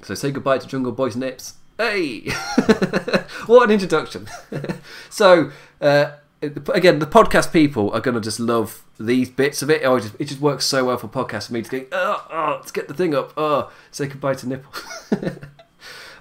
[0.02, 1.54] So say goodbye to Jungle Boy's nips.
[1.78, 2.20] Hey!
[3.46, 4.28] what an introduction.
[5.10, 9.82] so, uh, again, the podcast people are going to just love these bits of it.
[9.84, 12.26] Oh, it just, it just works so well for podcasts for me to go, oh,
[12.30, 13.32] oh, let's get the thing up.
[13.36, 14.72] Oh, say goodbye to nipple.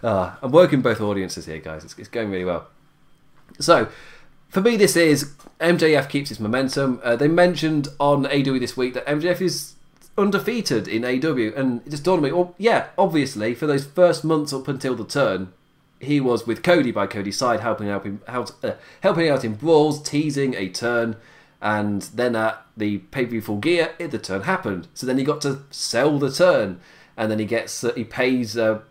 [0.03, 1.84] oh, I'm working both audiences here, guys.
[1.84, 2.67] It's, it's going really well.
[3.59, 3.89] So,
[4.54, 7.01] for me, this is MJF keeps his momentum.
[7.04, 9.74] Uh, they mentioned on AW this week that MJF is
[10.16, 12.32] undefeated in AW, and it just dawned on me.
[12.32, 15.51] Well, yeah, obviously, for those first months up until the turn,
[15.99, 20.04] he was with Cody by Cody's side, helping out out, uh, helping out in brawls,
[20.04, 21.16] teasing a turn,
[21.60, 24.88] and then at the pay per view full gear, it, the turn happened.
[24.93, 26.80] So then he got to sell the turn,
[27.18, 28.82] and then he gets uh, he pays uh,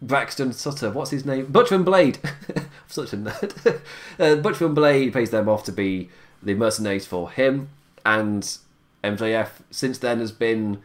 [0.00, 1.46] Braxton Sutter, what's his name?
[1.46, 2.18] Butcher and Blade.
[2.86, 3.80] such a nerd.
[4.18, 6.08] uh, Butcher Blade pays them off to be
[6.42, 7.70] the mercenaries for him,
[8.06, 8.58] and
[9.02, 10.82] MJF since then has been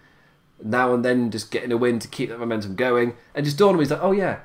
[0.64, 3.16] now and then just getting a win to keep that momentum going.
[3.36, 4.40] And just dawned on me, like, oh yeah,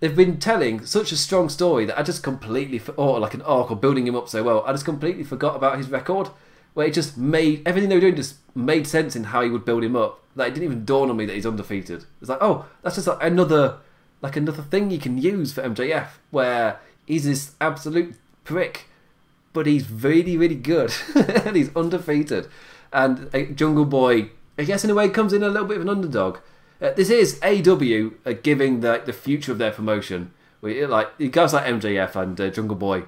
[0.00, 3.70] they've been telling such a strong story that I just completely, or like an arc,
[3.70, 6.28] or building him up so well, I just completely forgot about his record.
[6.72, 9.64] Where it just made everything they were doing just made sense in how he would
[9.64, 10.22] build him up.
[10.36, 12.04] Like it didn't even dawn on me that he's undefeated.
[12.20, 13.78] It's like, oh, that's just like another,
[14.22, 18.14] like another thing you can use for MJF, where he's this absolute
[18.44, 18.86] prick,
[19.52, 22.48] but he's really, really good, and he's undefeated.
[22.92, 25.82] And uh, Jungle Boy, I guess in a way, comes in a little bit of
[25.82, 26.38] an underdog.
[26.80, 30.32] Uh, this is AW uh, giving the the future of their promotion.
[30.60, 33.04] We like guys like MJF and uh, Jungle Boy.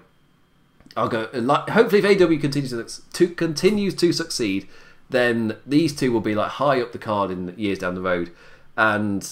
[0.97, 1.29] I'll go.
[1.33, 4.69] Uh, like, hopefully, if AW continues to, to continues to succeed,
[5.11, 8.31] then these two will be like high up the card in years down the road.
[8.77, 9.27] And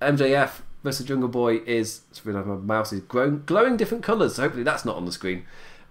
[0.00, 4.36] MJF versus Jungle Boy is my mouse is glowing different colours.
[4.36, 5.44] So hopefully that's not on the screen.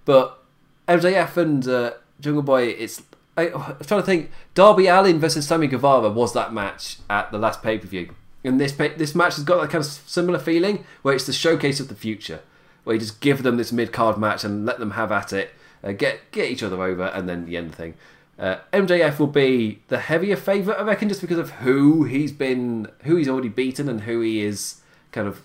[0.05, 0.43] But
[0.87, 3.01] MJF and uh, Jungle Boy, it's
[3.39, 4.31] I, am trying to think.
[4.53, 8.13] Darby Allin versus Sammy Guevara was that match at the last pay per view,
[8.43, 11.79] and this this match has got that kind of similar feeling where it's the showcase
[11.79, 12.41] of the future,
[12.83, 15.51] where you just give them this mid card match and let them have at it,
[15.83, 17.93] uh, get get each other over, and then the end thing.
[18.39, 22.87] Uh, MJF will be the heavier favourite, I reckon, just because of who he's been,
[23.03, 24.81] who he's already beaten, and who he is
[25.11, 25.41] kind of,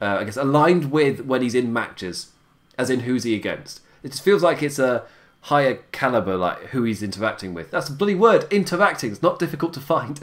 [0.00, 2.30] uh, I guess, aligned with when he's in matches,
[2.78, 3.82] as in who's he against.
[4.02, 5.04] It just feels like it's a
[5.42, 7.70] higher caliber, like who he's interacting with.
[7.70, 8.50] That's a bloody word.
[8.50, 9.12] Interacting.
[9.12, 10.18] It's not difficult to find.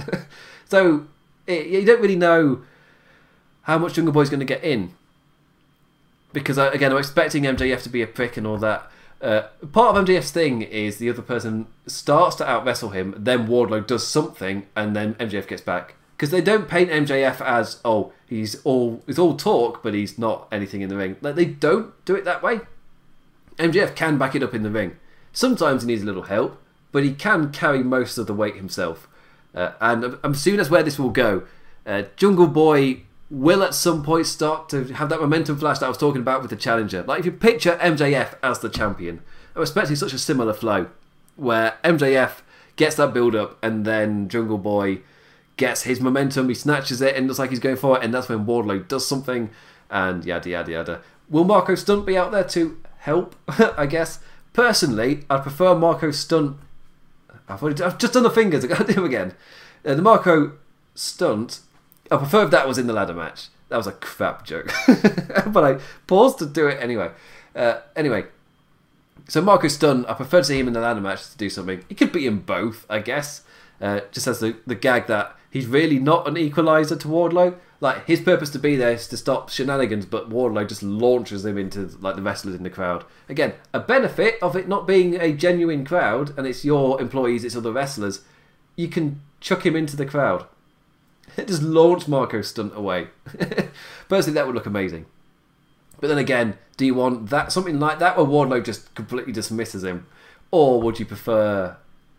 [0.66, 1.06] so
[1.46, 2.64] it, you don't really know
[3.64, 4.94] how much Jungle Boy's going to get in.
[6.34, 8.90] Because uh, again, I'm expecting MJF to be a prick and all that.
[9.26, 13.48] Uh, part of MJF's thing is the other person starts to out wrestle him, then
[13.48, 15.96] Wardlow does something, and then MJF gets back.
[16.16, 20.48] Because they don't paint MJF as oh he's all he's all talk, but he's not
[20.52, 21.16] anything in the ring.
[21.22, 22.60] Like they don't do it that way.
[23.58, 24.96] MJF can back it up in the ring.
[25.34, 26.62] Sometimes he needs a little help,
[26.92, 29.08] but he can carry most of the weight himself.
[29.56, 31.48] Uh, and I'm soon as where this will go.
[31.84, 35.90] Uh, Jungle Boy will at some point start to have that momentum flash that I
[35.90, 37.04] was talking about with the challenger.
[37.04, 39.22] Like if you picture MJF as the champion,
[39.56, 40.88] I'm expecting such a similar flow
[41.36, 42.42] where MJF
[42.76, 45.00] gets that build up and then Jungle Boy
[45.58, 48.30] gets his momentum, he snatches it and looks like he's going for it, and that's
[48.30, 49.50] when Wardlow does something
[49.90, 51.02] and yada yada yada.
[51.30, 53.36] Will Marko Stunt be out there to help?
[53.78, 54.20] I guess.
[54.54, 56.58] Personally, I'd prefer Marko Stunt.
[57.48, 58.64] I've, already, I've just done the fingers.
[58.64, 59.34] I got to do them again.
[59.84, 60.54] Uh, the Marko
[60.94, 61.60] Stunt.
[62.16, 63.48] I prefer if that was in the ladder match.
[63.70, 64.72] That was a crap joke,
[65.48, 67.12] but I paused to do it anyway.
[67.56, 68.26] Uh, anyway,
[69.28, 70.08] so Marko Stunt.
[70.08, 71.84] I prefer to see him in the ladder match to do something.
[71.90, 73.42] He could be in both, I guess.
[73.82, 77.58] Uh, just as the, the gag that he's really not an equaliser to Wardlow.
[77.82, 81.58] Like his purpose to be there is to stop shenanigans, but Wardlow just launches him
[81.58, 83.04] into like the wrestlers in the crowd.
[83.28, 87.56] Again, a benefit of it not being a genuine crowd and it's your employees, it's
[87.56, 88.22] other wrestlers.
[88.78, 90.46] You can chuck him into the crowd.
[91.46, 93.08] just launch Marko stunt away.
[94.10, 95.06] Personally, that would look amazing.
[96.00, 99.84] But then again, do you want that something like that where Wardlow just completely dismisses
[99.84, 100.08] him,
[100.52, 101.78] or would you prefer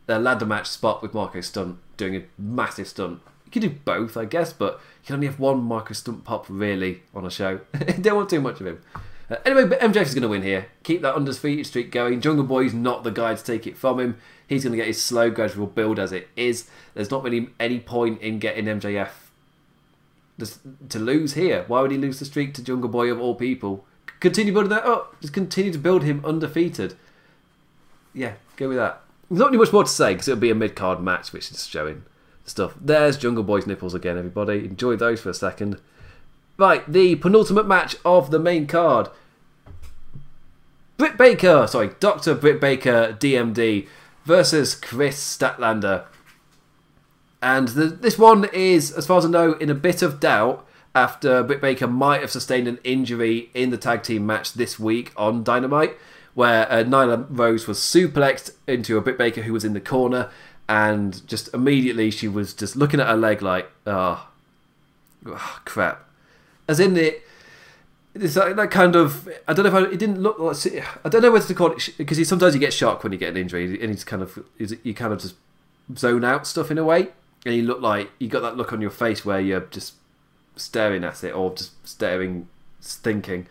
[0.09, 3.21] a ladder match spot with Marko Stunt doing a massive stunt?
[3.45, 6.47] You could do both, I guess, but you can only have one Marko Stunt pop
[6.49, 7.61] really on a show.
[8.01, 8.83] Don't want too much of him.
[9.31, 10.67] Uh, anyway, but MJF is going to win here.
[10.85, 12.21] Keep that undefeated streak going.
[12.21, 14.17] Jungle Boy's not the guy to take it from him.
[14.49, 16.69] He's going to get his slow, gradual build as it is.
[16.95, 19.11] There's not really any point in getting MJF
[20.89, 21.65] to lose here.
[21.67, 23.85] Why would he lose the streak to Jungle Boy of all people?
[24.21, 25.21] Continue building that up.
[25.21, 26.95] Just continue to build him undefeated.
[28.15, 29.03] Yeah, go with that.
[29.29, 31.51] There's not really much more to say because it'll be a mid card match, which
[31.51, 32.05] is showing
[32.45, 32.75] stuff.
[32.81, 34.65] There's Jungle Boy's nipples again, everybody.
[34.65, 35.81] Enjoy those for a second.
[36.57, 39.09] Right, the penultimate match of the main card.
[40.97, 42.35] Britt Baker, sorry, Dr.
[42.35, 43.87] Britt Baker, DMD,
[44.27, 46.05] versus Kris Statlander.
[47.41, 50.67] And the, this one is, as far as I know, in a bit of doubt
[50.95, 55.13] after Britt Baker might have sustained an injury in the tag team match this week
[55.17, 55.97] on Dynamite,
[56.35, 60.31] where uh, Nyla Rose was suplexed into a Britt Baker who was in the corner,
[60.69, 64.29] and just immediately she was just looking at her leg like, oh,
[65.27, 66.09] oh crap.
[66.67, 67.23] As in it,
[68.23, 69.29] it's like that kind of.
[69.47, 70.57] I don't know if I, it didn't look like.
[71.05, 73.31] I don't know whether to call it because sometimes you get shocked when you get
[73.31, 75.35] an injury, and it's kind of you kind of just
[75.97, 77.09] zone out stuff in a way,
[77.45, 79.95] and you look like you got that look on your face where you're just
[80.57, 82.49] staring at it or just staring,
[82.81, 83.47] thinking.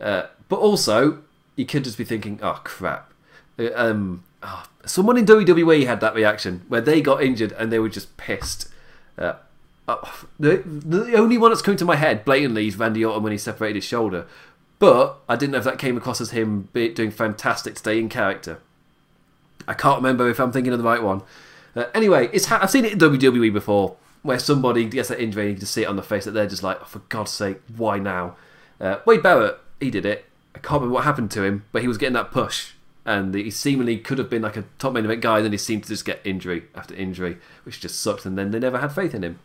[0.00, 1.22] Uh, but also,
[1.54, 3.12] you could just be thinking, "Oh crap."
[3.58, 7.78] Uh, um, oh, someone in WWE had that reaction where they got injured and they
[7.78, 8.68] were just pissed.
[9.18, 9.34] Uh,
[9.88, 9.96] uh,
[10.38, 13.38] the, the only one that's coming to my head blatantly is Randy Orton when he
[13.38, 14.26] separated his shoulder.
[14.78, 18.08] But I didn't know if that came across as him doing fantastic to stay in
[18.08, 18.60] character.
[19.66, 21.22] I can't remember if I'm thinking of the right one.
[21.74, 25.46] Uh, anyway, it's ha- I've seen it in WWE before, where somebody gets that injury
[25.46, 27.30] and you just see it on the face that they're just like, oh, for God's
[27.30, 28.36] sake, why now?
[28.80, 30.26] Uh, Wade Barrett, he did it.
[30.54, 32.72] I can't remember what happened to him, but he was getting that push,
[33.04, 35.58] and he seemingly could have been like a top main event guy, and then he
[35.58, 38.92] seemed to just get injury after injury, which just sucked, and then they never had
[38.92, 39.38] faith in him.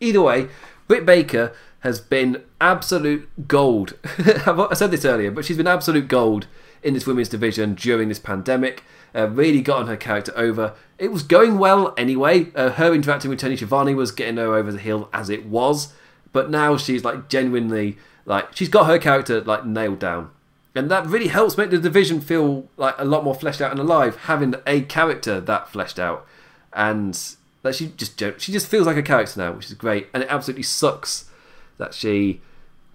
[0.00, 0.48] Either way,
[0.88, 3.94] Britt Baker has been absolute gold.
[4.04, 6.46] I said this earlier, but she's been absolute gold
[6.82, 8.82] in this women's division during this pandemic.
[9.14, 10.74] Uh, really got on her character over.
[10.98, 12.52] It was going well anyway.
[12.54, 15.92] Uh, her interacting with Tony Schiavone was getting her over the hill as it was,
[16.32, 20.30] but now she's like genuinely like she's got her character like nailed down,
[20.74, 23.80] and that really helps make the division feel like a lot more fleshed out and
[23.80, 24.16] alive.
[24.16, 26.24] Having a character that fleshed out,
[26.72, 30.08] and that she just she just feels like a character now, which is great.
[30.14, 31.30] And it absolutely sucks
[31.78, 32.40] that she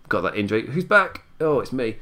[0.09, 0.68] got that injury.
[0.68, 1.24] Who's back?
[1.39, 1.97] Oh, it's me.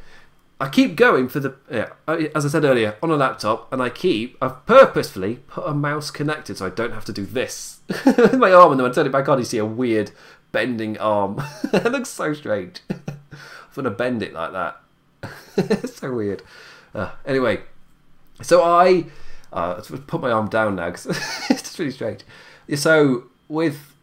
[0.60, 3.90] I keep going for the yeah, as I said earlier on a laptop, and I
[3.90, 7.82] keep I've purposefully put a mouse connected so I don't have to do this.
[8.34, 10.12] My arm, and then I turn it back on, you see a weird
[10.52, 11.42] bending arm.
[11.74, 12.82] it looks so strange.
[12.90, 14.82] I'm gonna bend it like that.
[15.58, 16.44] it's so weird.
[16.96, 17.62] Uh, anyway,
[18.42, 19.06] so I
[19.52, 21.08] uh, put my arm down now because
[21.50, 22.22] it's really strange.
[22.76, 23.94] So with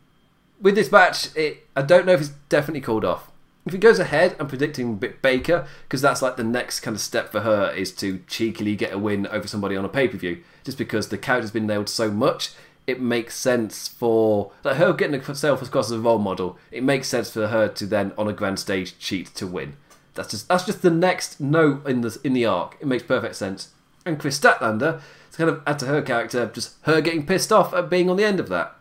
[0.60, 3.30] with this match, it I don't know if it's definitely called off.
[3.66, 7.30] If it goes ahead, I'm predicting Baker because that's like the next kind of step
[7.30, 10.42] for her is to cheekily get a win over somebody on a pay per view.
[10.64, 12.50] Just because the character's been nailed so much,
[12.86, 16.58] it makes sense for like her getting herself across as a role model.
[16.70, 19.76] It makes sense for her to then on a grand stage cheat to win.
[20.14, 22.76] That's just that's just the next note in the in the arc.
[22.80, 23.70] It makes perfect sense.
[24.06, 25.00] And Kris Statlander
[25.40, 28.24] kind of add to her character, just her getting pissed off at being on the
[28.24, 28.76] end of that.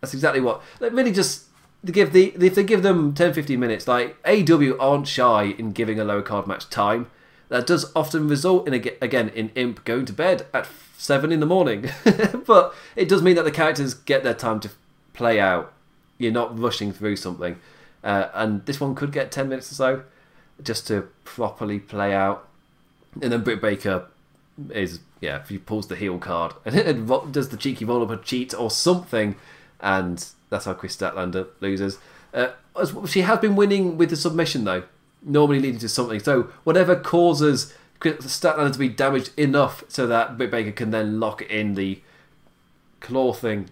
[0.00, 0.62] That's exactly what.
[0.80, 1.46] Like, really just
[1.84, 5.72] to give the if they give them 10 15 minutes like AW aren't shy in
[5.72, 7.10] giving a lower card match time
[7.48, 11.46] that does often result in again in imp going to bed at 7 in the
[11.46, 11.90] morning
[12.46, 14.70] but it does mean that the characters get their time to
[15.12, 15.72] play out
[16.18, 17.58] you're not rushing through something
[18.04, 20.02] uh, and this one could get 10 minutes or so
[20.62, 22.46] just to properly play out
[23.20, 24.06] and then Britt Baker
[24.74, 28.16] is yeah, if he pulls the heel card and does the cheeky roll up a
[28.22, 29.36] cheat or something,
[29.80, 31.98] and that's how Kris Statlander loses.
[32.34, 32.48] Uh,
[33.06, 34.84] she has been winning with the submission though,
[35.22, 36.20] normally leading to something.
[36.20, 41.42] So whatever causes Statlander to be damaged enough so that Britt Baker can then lock
[41.42, 42.00] in the
[43.00, 43.68] claw thing,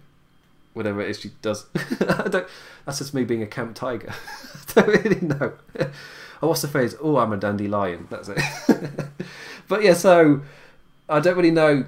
[0.73, 1.67] whatever it is she does.
[1.99, 4.13] that's just me being a camp tiger.
[4.77, 5.55] I don't really know.
[6.43, 6.95] oh, what's the phrase?
[7.01, 8.07] Oh, I'm a dandelion.
[8.09, 8.41] That's it.
[9.67, 10.43] but yeah, so
[11.11, 11.87] I don't really know.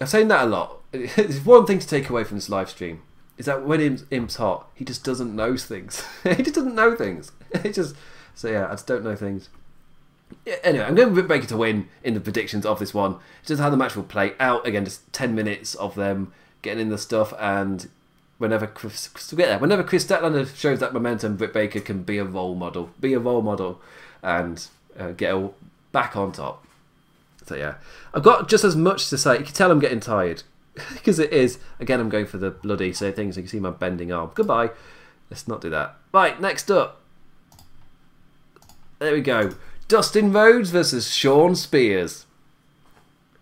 [0.00, 0.76] I've saying that a lot.
[0.92, 3.02] It's one thing to take away from this live stream
[3.36, 3.80] is that when
[4.10, 6.04] Imp's, hot, he just doesn't know things.
[6.24, 7.32] he just doesn't know things.
[7.62, 7.96] He just
[8.34, 9.48] so yeah, I just don't know things.
[10.44, 13.16] Yeah, anyway, I'm going to Baker to win in the predictions of this one.
[13.44, 14.66] Just how the match will play out.
[14.66, 16.32] Again, just ten minutes of them
[16.62, 17.88] getting in the stuff, and
[18.36, 22.90] whenever Kris, whenever Kris Statlander shows that momentum, Britt Baker can be a role model,
[23.00, 23.80] be a role model,
[24.22, 24.66] and
[24.98, 25.34] uh, get
[25.90, 26.64] back on top.
[27.48, 27.74] So yeah,
[28.12, 29.38] I've got just as much to say.
[29.38, 30.42] You can tell I'm getting tired
[30.92, 31.58] because it is.
[31.80, 33.36] Again, I'm going for the bloody say things.
[33.36, 34.30] You can see my bending arm.
[34.34, 34.70] Goodbye.
[35.30, 35.96] Let's not do that.
[36.12, 37.00] Right, next up.
[38.98, 39.52] There we go.
[39.86, 42.26] Dustin Rhodes versus Shawn Spears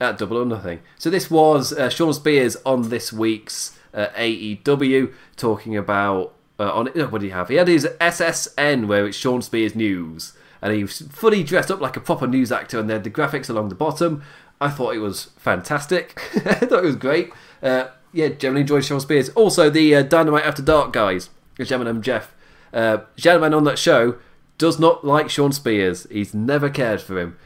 [0.00, 0.80] at Double or Nothing.
[0.98, 6.86] So this was uh, Shawn Spears on this week's uh, AEW talking about uh, on
[6.86, 7.48] what did he have?
[7.48, 11.80] He had his SSN where it's Shawn Spears News and he was fully dressed up
[11.80, 14.22] like a proper news actor, and they had the graphics along the bottom.
[14.60, 16.20] I thought it was fantastic.
[16.46, 17.32] I thought it was great.
[17.62, 19.28] Uh, yeah, generally enjoyed Shawn Spears.
[19.30, 21.28] Also, the uh, Dynamite After Dark guys,
[21.58, 22.34] Gentleman and Jeff.
[22.72, 24.16] Uh, gentleman on that show
[24.58, 26.06] does not like Shawn Spears.
[26.10, 27.36] He's never cared for him.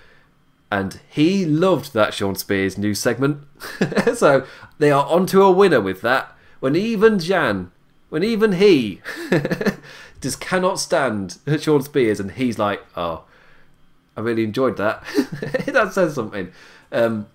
[0.70, 3.44] And he loved that Shawn Spears news segment.
[4.14, 4.46] so
[4.78, 6.36] they are onto a winner with that.
[6.60, 7.72] When even Jan,
[8.08, 9.00] when even he
[10.20, 13.24] just cannot stand Shawn Spears, and he's like, "Oh,
[14.16, 15.02] I really enjoyed that."
[15.66, 16.52] that says something.
[16.92, 17.26] Um,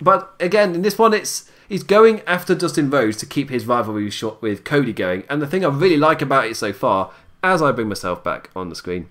[0.00, 4.10] but again, in this one, it's he's going after Dustin Rhodes to keep his rivalry
[4.10, 5.24] short with Cody going.
[5.30, 8.50] And the thing I really like about it so far, as I bring myself back
[8.54, 9.08] on the screen,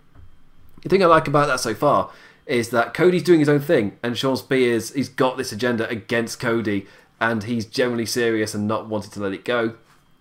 [0.84, 2.12] the thing I like about that so far
[2.46, 6.40] is that Cody's doing his own thing, and Shawn Spears he's got this agenda against
[6.40, 6.88] Cody,
[7.20, 9.76] and he's generally serious and not wanting to let it go.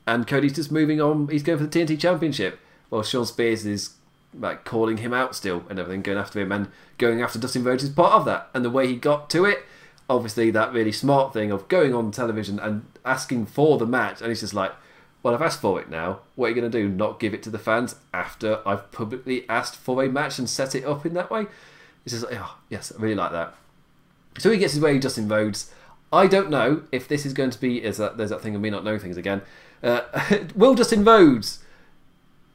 [0.07, 1.28] And Cody's just moving on.
[1.28, 2.59] He's going for the TNT Championship.
[2.91, 3.95] Well, Shawn Spears is
[4.38, 6.68] like calling him out still and everything, going after him and
[6.99, 8.49] going after Dustin Rhodes is part of that.
[8.55, 9.64] And the way he got to it,
[10.09, 14.28] obviously that really smart thing of going on television and asking for the match, and
[14.28, 14.72] he's just like,
[15.22, 16.20] well, I've asked for it now.
[16.34, 16.88] What are you going to do?
[16.88, 20.74] Not give it to the fans after I've publicly asked for a match and set
[20.74, 21.47] it up in that way?
[22.05, 23.55] It's just like, oh, yes, I really like that.
[24.38, 25.72] So he gets his way with Dustin Rhodes.
[26.11, 27.84] I don't know if this is going to be.
[27.84, 29.43] Is that there's that thing of me not knowing things again?
[29.82, 30.01] Uh,
[30.55, 31.62] will Dustin Rhodes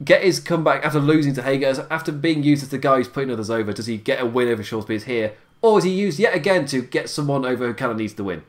[0.04, 1.86] get his comeback after losing to Hager?
[1.90, 4.48] After being used as the guy who's putting others over, does he get a win
[4.48, 7.92] over Spears here, or is he used yet again to get someone over who kind
[7.92, 8.42] of needs the win?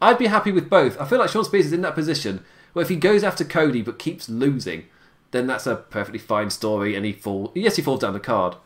[0.00, 1.00] I'd be happy with both.
[1.00, 3.82] I feel like Shawn Spears is in that position where if he goes after Cody
[3.82, 4.84] but keeps losing,
[5.30, 7.52] then that's a perfectly fine story, and he fall.
[7.54, 8.56] Yes, he falls down the card,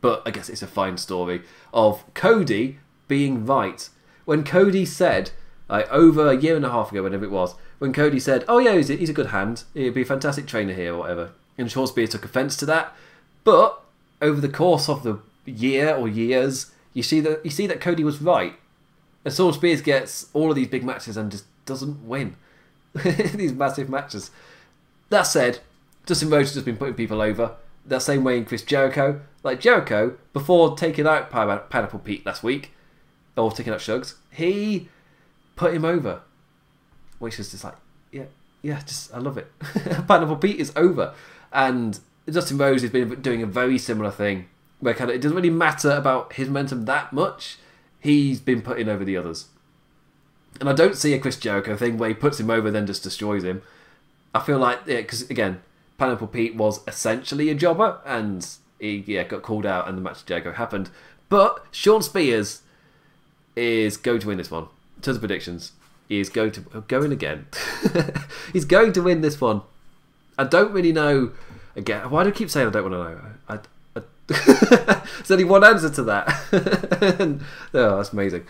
[0.00, 1.42] but I guess it's a fine story
[1.72, 3.88] of Cody being right
[4.24, 5.30] when Cody said,
[5.68, 8.58] like over a year and a half ago, whenever it was, when Cody said, "Oh
[8.58, 9.64] yeah, he's a, he's a good hand.
[9.74, 12.94] He'd be a fantastic trainer here, or whatever," and Spears took offence to that.
[13.44, 13.80] But
[14.20, 18.04] over the course of the year or years, you see that you see that Cody
[18.04, 18.54] was right.
[19.24, 22.36] And Spears gets all of these big matches and just doesn't win
[23.34, 24.30] these massive matches.
[25.10, 25.60] That said,
[26.06, 27.56] Dustin Rhodes has been putting people over.
[27.84, 29.20] That same way in Chris Jericho.
[29.42, 32.72] Like Jericho, before taking out Pineapple Pete last week,
[33.36, 34.88] or taking out Shugs, he
[35.58, 36.22] put him over.
[37.18, 37.74] Which is just like,
[38.10, 38.24] yeah,
[38.62, 39.52] yeah, just I love it.
[40.06, 41.12] Pineapple Pete is over.
[41.52, 44.48] And Dustin Rhodes has been doing a very similar thing
[44.80, 47.58] where kind of it doesn't really matter about his momentum that much.
[48.00, 49.48] He's been putting over the others.
[50.60, 53.02] And I don't see a Chris Jericho thing where he puts him over then just
[53.02, 53.62] destroys him.
[54.34, 55.60] I feel like, yeah, because again,
[55.98, 58.46] Pineapple Pete was essentially a jobber and
[58.78, 60.90] he yeah got called out and the match Jericho happened.
[61.28, 62.62] But Shawn Spears
[63.56, 64.68] is going to win this one.
[64.98, 65.72] In terms of predictions,
[66.08, 67.46] he is going to go in again.
[68.52, 69.62] He's going to win this one.
[70.36, 71.32] I don't really know.
[71.76, 73.20] Again, why do I keep saying I don't want to know?
[73.48, 73.58] I,
[74.28, 76.28] There's only one answer to that.
[77.74, 78.46] oh, that's amazing.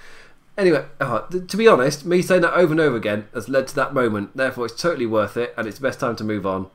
[0.56, 3.74] Anyway, uh, to be honest, me saying that over and over again has led to
[3.76, 4.36] that moment.
[4.36, 6.68] Therefore, it's totally worth it, and it's the best time to move on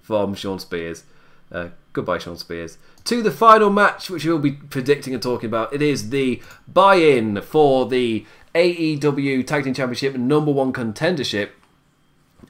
[0.00, 1.02] from Shawn Spears.
[1.50, 2.78] Uh, goodbye, Shawn Spears.
[3.04, 5.72] To the final match, which we'll be predicting and talking about.
[5.72, 11.50] It is the buy-in for the AEW Tag Team Championship number one contendership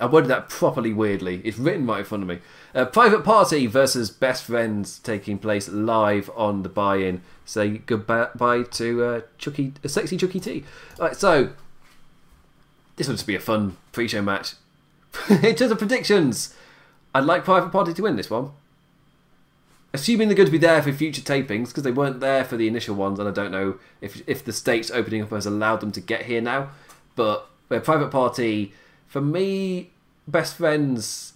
[0.01, 1.41] I worded that properly weirdly.
[1.45, 2.39] It's written right in front of me.
[2.75, 7.23] Uh, Private Party versus Best Friends taking place live on the buy-in.
[7.45, 10.65] Say goodbye to uh, Chucky, uh, sexy Chucky T.
[10.99, 11.51] Right, so
[12.97, 14.55] this will just be a fun pre-show match.
[15.31, 16.55] in terms of predictions,
[17.15, 18.51] I'd like Private Party to win this one.
[19.99, 22.69] Assuming they're going to be there for future tapings, because they weren't there for the
[22.69, 25.93] initial ones, and I don't know if if the states opening up has allowed them
[25.93, 26.71] to get here now.
[27.17, 28.73] But uh, Private Party
[29.07, 29.91] for me,
[30.27, 31.33] best friends.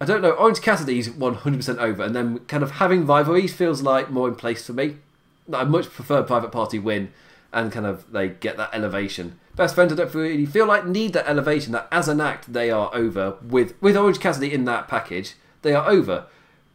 [0.00, 0.32] I don't know.
[0.32, 4.66] Orange Cassidy's 100% over, and then kind of having rivalries feels like more in place
[4.66, 4.96] for me.
[5.52, 7.12] I much prefer Private Party win
[7.52, 9.38] and kind of they get that elevation.
[9.56, 11.72] Best friends, I don't really feel like need that elevation.
[11.72, 15.34] That as an act, they are over with with Orange Cassidy in that package.
[15.62, 16.26] They are over.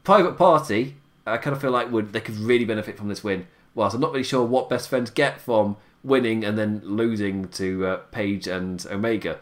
[0.04, 0.96] Private Party,
[1.32, 3.48] I kind of feel like would they could really benefit from this win.
[3.76, 7.86] Whilst I'm not really sure what best friends get from winning and then losing to
[7.86, 9.38] uh, Page and Omega.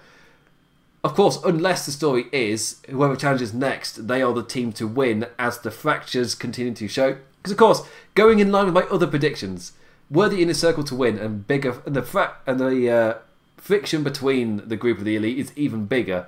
[1.04, 5.28] Of course, unless the story is whoever challenges next, they are the team to win
[5.40, 7.18] as the fractures continue to show.
[7.38, 7.82] Because of course,
[8.16, 9.74] going in line with my other predictions,
[10.10, 13.14] were the inner circle to win and bigger, and the fra- and the uh,
[13.58, 16.26] friction between the group of the elite is even bigger,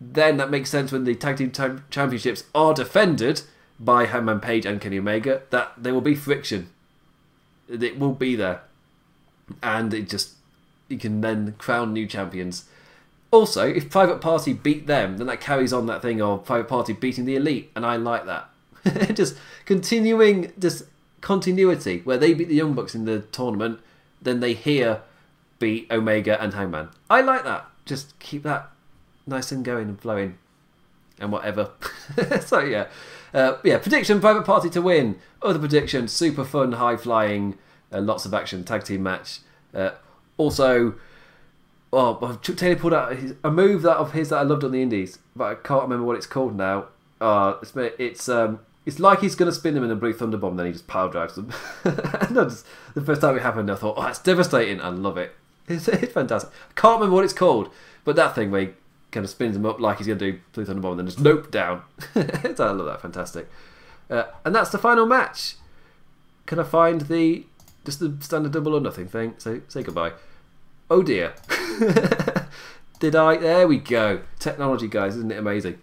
[0.00, 3.42] then that makes sense when the tag team t- championships are defended
[3.82, 5.42] by Hangman Page and Kenny Omega.
[5.50, 6.68] That there will be friction.
[7.68, 8.62] It will be there,
[9.62, 10.34] and it just
[10.88, 12.64] you can then crown new champions
[13.32, 16.92] also, if Private Party beat them, then that carries on that thing of Private Party
[16.92, 18.50] beating the Elite, and I like that.
[19.16, 20.84] just continuing this
[21.22, 23.80] continuity where they beat the Young Bucks in the tournament,
[24.20, 25.00] then they here
[25.58, 26.90] beat Omega and Hangman.
[27.08, 27.66] I like that.
[27.86, 28.70] Just keep that
[29.26, 30.36] nice and going and flowing,
[31.22, 31.70] and whatever.
[32.44, 32.88] so yeah,
[33.32, 33.78] uh, yeah.
[33.78, 35.18] Prediction: Private Party to win.
[35.40, 37.58] Other prediction: super fun, high flying,
[37.92, 39.40] uh, lots of action tag team match.
[39.74, 39.92] Uh,
[40.36, 40.94] also
[41.92, 44.72] oh, Chuck Taylor pulled out his, a move that of his that I loved on
[44.72, 46.86] the Indies, but I can't remember what it's called now.
[47.20, 50.36] Uh, it's it's um it's like he's going to spin them in a blue thunder
[50.36, 51.52] bomb, then he just power drives them.
[51.84, 54.80] and just, the first time it happened, I thought, oh, that's devastating.
[54.80, 55.34] I love it.
[55.68, 56.50] It's, it's fantastic.
[56.70, 57.70] I can't remember what it's called,
[58.02, 58.68] but that thing where he
[59.12, 61.06] kind of spins them up like he's going to do blue thunder bomb, and then
[61.06, 61.82] just nope down.
[62.14, 63.00] I love that.
[63.00, 63.48] Fantastic.
[64.10, 65.56] Uh, and that's the final match.
[66.46, 67.46] Can I find the
[67.84, 69.34] just the standard double or nothing thing?
[69.38, 70.12] Say say goodbye.
[70.90, 71.34] Oh dear.
[73.00, 73.36] Did I?
[73.36, 74.22] There we go.
[74.38, 75.78] Technology, guys, isn't it amazing?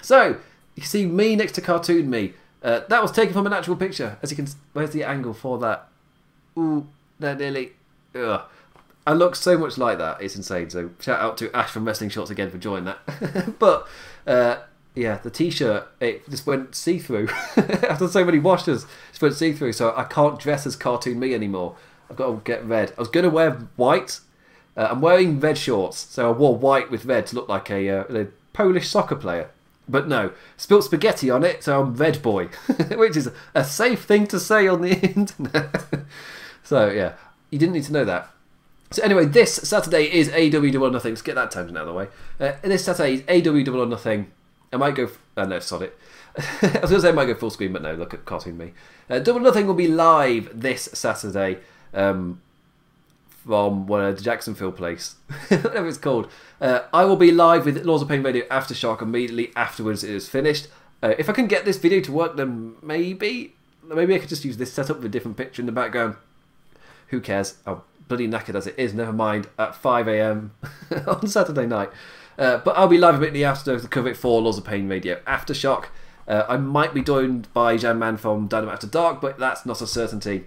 [0.00, 0.38] So
[0.74, 2.34] you see me next to cartoon me.
[2.62, 4.18] Uh, that was taken from an actual picture.
[4.22, 5.88] As you can, where's the angle for that?
[6.58, 6.86] Ooh,
[7.18, 7.72] that nearly.
[8.14, 8.42] Ugh.
[9.06, 10.22] I looks so much like that.
[10.22, 10.70] It's insane.
[10.70, 13.54] So shout out to Ash from Wrestling Shots again for joining that.
[13.58, 13.88] but
[14.26, 14.58] uh,
[14.94, 18.86] yeah, the t-shirt it just went see through after so many washes.
[19.10, 19.72] Just went see through.
[19.72, 21.76] So I can't dress as cartoon me anymore.
[22.08, 22.92] I've got to get red.
[22.96, 24.20] I was going to wear white.
[24.76, 27.88] Uh, I'm wearing red shorts, so I wore white with red to look like a,
[27.90, 29.50] uh, a Polish soccer player.
[29.88, 32.46] But no, spilt spaghetti on it, so I'm Red Boy,
[32.92, 35.84] which is a safe thing to say on the internet.
[36.62, 37.14] so yeah,
[37.50, 38.30] you didn't need to know that.
[38.92, 41.12] So anyway, this Saturday is AW Double or Nothing.
[41.12, 42.08] Let's get that tangent out of the way.
[42.38, 44.30] Uh, this Saturday is AW Double or Nothing.
[44.72, 45.08] I might go.
[45.36, 45.98] Uh, no, sod it.
[46.36, 47.94] I was going to say I might go full screen, but no.
[47.94, 48.72] Look at cartoon me.
[49.08, 51.58] Uh, Double or Nothing will be live this Saturday.
[51.94, 52.40] Um,
[53.44, 55.16] from uh, the Jacksonville place,
[55.48, 56.30] whatever it's called.
[56.60, 60.28] Uh, I will be live with Lords of Pain Radio Aftershock immediately afterwards it is
[60.28, 60.68] finished.
[61.02, 64.44] Uh, if I can get this video to work, then maybe maybe I could just
[64.44, 66.16] use this setup with a different picture in the background.
[67.08, 67.58] Who cares?
[67.66, 67.82] I'm
[68.12, 68.92] bloody knackered as it is.
[68.92, 69.48] Never mind.
[69.58, 70.52] At 5 a.m.
[71.06, 71.88] on Saturday night.
[72.38, 75.20] Uh, but I'll be live immediately after to cover it for Lords of Pain Radio
[75.26, 75.86] Aftershock.
[76.28, 79.80] Uh, I might be joined by Jan Man from Dynamite After Dark, but that's not
[79.80, 80.44] a certainty.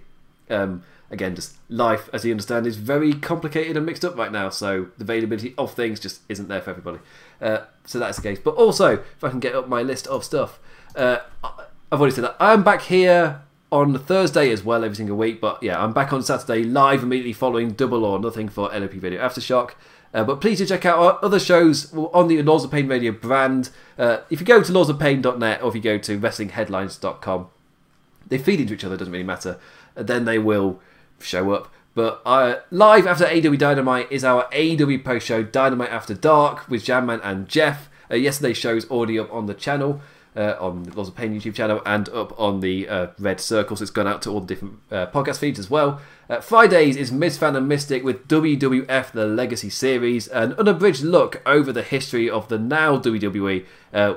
[0.48, 4.48] Um, again, just life, as you understand, is very complicated and mixed up right now.
[4.48, 6.98] So the availability of things just isn't there for everybody.
[7.40, 8.38] Uh, so that's the case.
[8.38, 10.60] But also, if I can get up my list of stuff,
[10.94, 13.42] uh, I've already said that I'm back here
[13.72, 15.40] on Thursday as well every single week.
[15.40, 19.20] But yeah, I'm back on Saturday live immediately following Double or Nothing for LOP Video
[19.20, 19.72] Aftershock.
[20.14, 23.12] Uh, but please do check out our other shows on the Lords of Pain Radio
[23.12, 23.70] brand.
[23.98, 27.48] Uh, if you go to lordsofpain.net or if you go to wrestlingheadlines.com,
[28.28, 29.58] they feed into each other, doesn't really matter.
[29.94, 30.80] then they will
[31.20, 31.72] show up.
[31.94, 36.84] But uh, live after AW Dynamite is our AW post show Dynamite After Dark with
[36.84, 37.88] Jamman and Jeff.
[38.10, 40.00] Uh, yesterday's show's already up on the channel,
[40.36, 43.76] uh, on the Lords of Pain YouTube channel, and up on the uh, Red Circle.
[43.76, 46.00] So it's gone out to all the different uh, podcast feeds as well.
[46.28, 51.72] Uh, Fridays is Fan and Mystic with WWF The Legacy Series, an unabridged look over
[51.72, 53.64] the history of the now WWE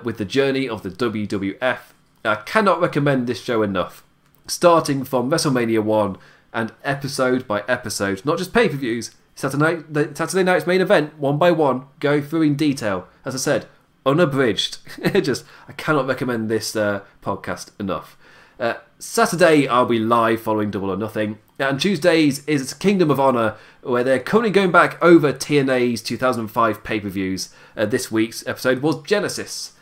[0.04, 1.80] with the journey of the WWF.
[2.26, 4.04] I cannot recommend this show enough.
[4.48, 6.18] Starting from WrestleMania 1
[6.54, 9.12] and episode by episode, not just pay per views.
[9.36, 9.84] Saturday,
[10.16, 13.08] Saturday night's main event, one by one, go through in detail.
[13.24, 13.68] As I said,
[14.06, 14.78] unabridged.
[15.22, 18.18] just I cannot recommend this uh, podcast enough.
[18.60, 23.56] Uh, Saturday I'll be live following Double or Nothing, and Tuesdays is Kingdom of Honor,
[23.82, 27.54] where they're currently going back over TNA's 2005 pay per views.
[27.78, 29.74] Uh, this week's episode was Genesis.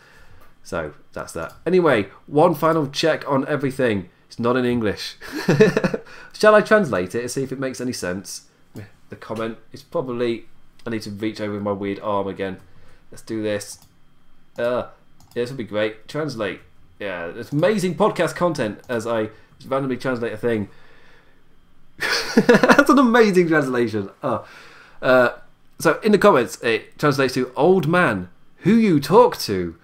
[0.64, 1.54] So that's that.
[1.66, 4.10] Anyway, one final check on everything.
[4.28, 5.16] It's not in English.
[6.34, 8.48] Shall I translate it and see if it makes any sense?
[9.10, 10.46] The comment is probably.
[10.86, 12.58] I need to reach over my weird arm again.
[13.12, 13.80] Let's do this.
[14.58, 14.88] Uh,
[15.34, 16.08] this would be great.
[16.08, 16.62] Translate.
[17.00, 19.30] Yeah, it's amazing podcast content as I
[19.68, 20.70] randomly translate a thing.
[22.36, 24.10] That's an amazing translation.
[24.24, 24.48] Oh.
[25.02, 25.30] Uh,
[25.80, 29.76] so in the comments, it translates to "old man who you talk to,"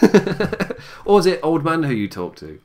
[1.04, 2.60] or is it "old man who you talk to"?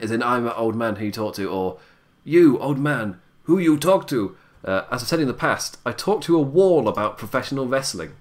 [0.00, 1.78] As in, I'm an old man who you talk to, or
[2.24, 4.36] you, old man, who you talk to.
[4.64, 8.12] Uh, as I've said in the past, I talk to a wall about professional wrestling.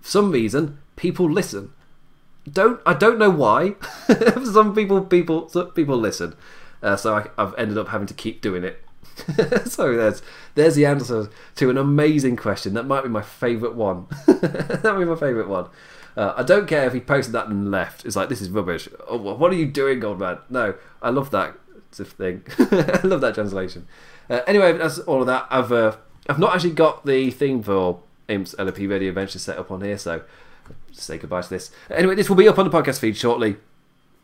[0.00, 1.72] For some reason, people listen.
[2.50, 3.74] Don't I don't know why.
[4.44, 6.34] some people people some people listen,
[6.82, 8.82] uh, so I, I've ended up having to keep doing it.
[9.68, 10.22] so there's
[10.54, 12.74] there's the answer to an amazing question.
[12.74, 14.06] That might be my favourite one.
[14.26, 15.66] that might be my favourite one.
[16.16, 18.04] Uh, I don't care if he posted that and left.
[18.04, 18.88] It's like this is rubbish.
[19.08, 20.38] Oh, what are you doing, old man?
[20.50, 21.56] No, I love that
[21.90, 22.44] thing.
[22.58, 23.86] I love that translation.
[24.30, 25.46] Uh, anyway, that's all of that.
[25.50, 25.96] I've uh,
[26.28, 29.98] I've not actually got the theme for Imps LOP Radio Adventure set up on here,
[29.98, 30.22] so
[30.92, 31.70] say goodbye to this.
[31.90, 33.56] Anyway, this will be up on the podcast feed shortly.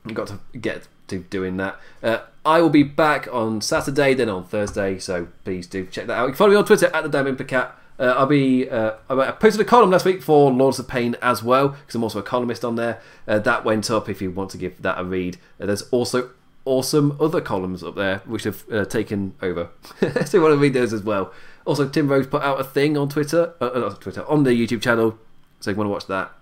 [0.07, 1.79] I've got to get to doing that.
[2.03, 6.15] Uh, I will be back on Saturday, then on Thursday, so please do check that
[6.15, 6.23] out.
[6.25, 7.77] You can follow me on Twitter at the Damn Cat.
[7.99, 8.69] Uh, I'll be.
[8.71, 12.05] Uh, I posted a column last week for Lords of Pain as well because I'm
[12.05, 13.01] also a columnist on there.
[13.27, 15.37] Uh, that went up if you want to give that a read.
[15.61, 16.31] Uh, there's also
[16.65, 19.71] awesome other columns up there which have uh, taken over.
[20.25, 21.33] so you want to read those as well.
[21.65, 25.19] Also, Tim Rose put out a thing on Twitter, uh, Twitter, on the YouTube channel.
[25.61, 26.33] So you want to watch that.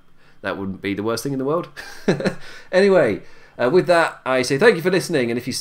[0.42, 1.68] That wouldn't be the worst thing in the world.
[2.72, 3.22] anyway,
[3.58, 5.30] uh, with that, I say thank you for listening.
[5.30, 5.54] And if you,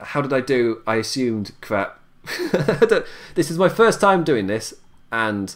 [0.00, 0.82] how did I do?
[0.86, 2.00] I assumed crap.
[3.34, 4.74] this is my first time doing this,
[5.10, 5.54] and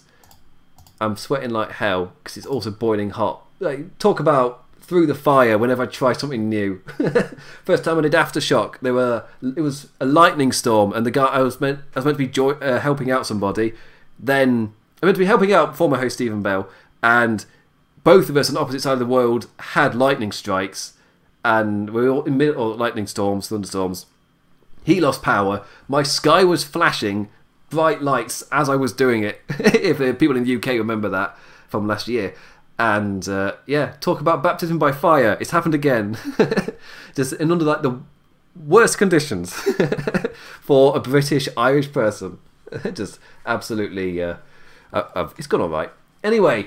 [1.01, 3.45] I'm sweating like hell because it's also boiling hot.
[3.61, 6.83] Like, talk about through the fire whenever I try something new.
[7.65, 9.25] First time I did aftershock, there were
[9.57, 12.27] it was a lightning storm, and the guy I was meant I was meant to
[12.27, 13.75] be uh, helping out somebody.
[14.19, 16.69] Then I meant to be helping out former host Stephen Bell,
[17.03, 17.45] and
[18.05, 20.95] both of us on opposite side of the world had lightning strikes,
[21.45, 24.07] and we were all in middle lightning storms, thunderstorms.
[24.85, 25.65] He lost power.
[25.89, 27.29] My sky was flashing
[27.70, 29.41] bright lights as I was doing it.
[29.49, 31.37] if people in the UK remember that
[31.69, 32.35] from last year,
[32.79, 35.37] and uh, yeah, talk about baptism by fire.
[35.41, 36.19] It's happened again,
[37.15, 38.01] just in under like the
[38.66, 39.53] worst conditions
[40.61, 42.39] for a British Irish person.
[42.93, 44.37] just absolutely, uh,
[44.93, 45.91] uh, it's gone all right.
[46.24, 46.66] Anyway.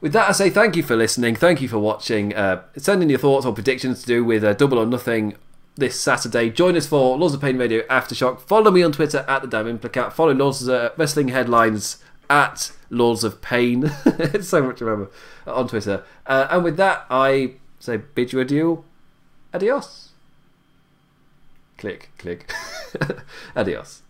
[0.00, 1.36] With that, I say thank you for listening.
[1.36, 2.34] Thank you for watching.
[2.34, 5.36] Uh, send in your thoughts or predictions to do with uh, Double or Nothing
[5.76, 6.50] this Saturday.
[6.50, 8.40] Join us for Lords of Pain Radio Aftershock.
[8.40, 10.12] Follow me on Twitter at the Damn Implicat.
[10.12, 13.90] Follow Lords uh, Wrestling Headlines at Lords of Pain.
[14.04, 15.10] it's so much to remember
[15.46, 16.04] on Twitter.
[16.26, 18.84] Uh, and with that, I say bid you adieu.
[19.54, 20.10] Adios.
[21.78, 22.50] Click, click.
[23.56, 24.02] Adios.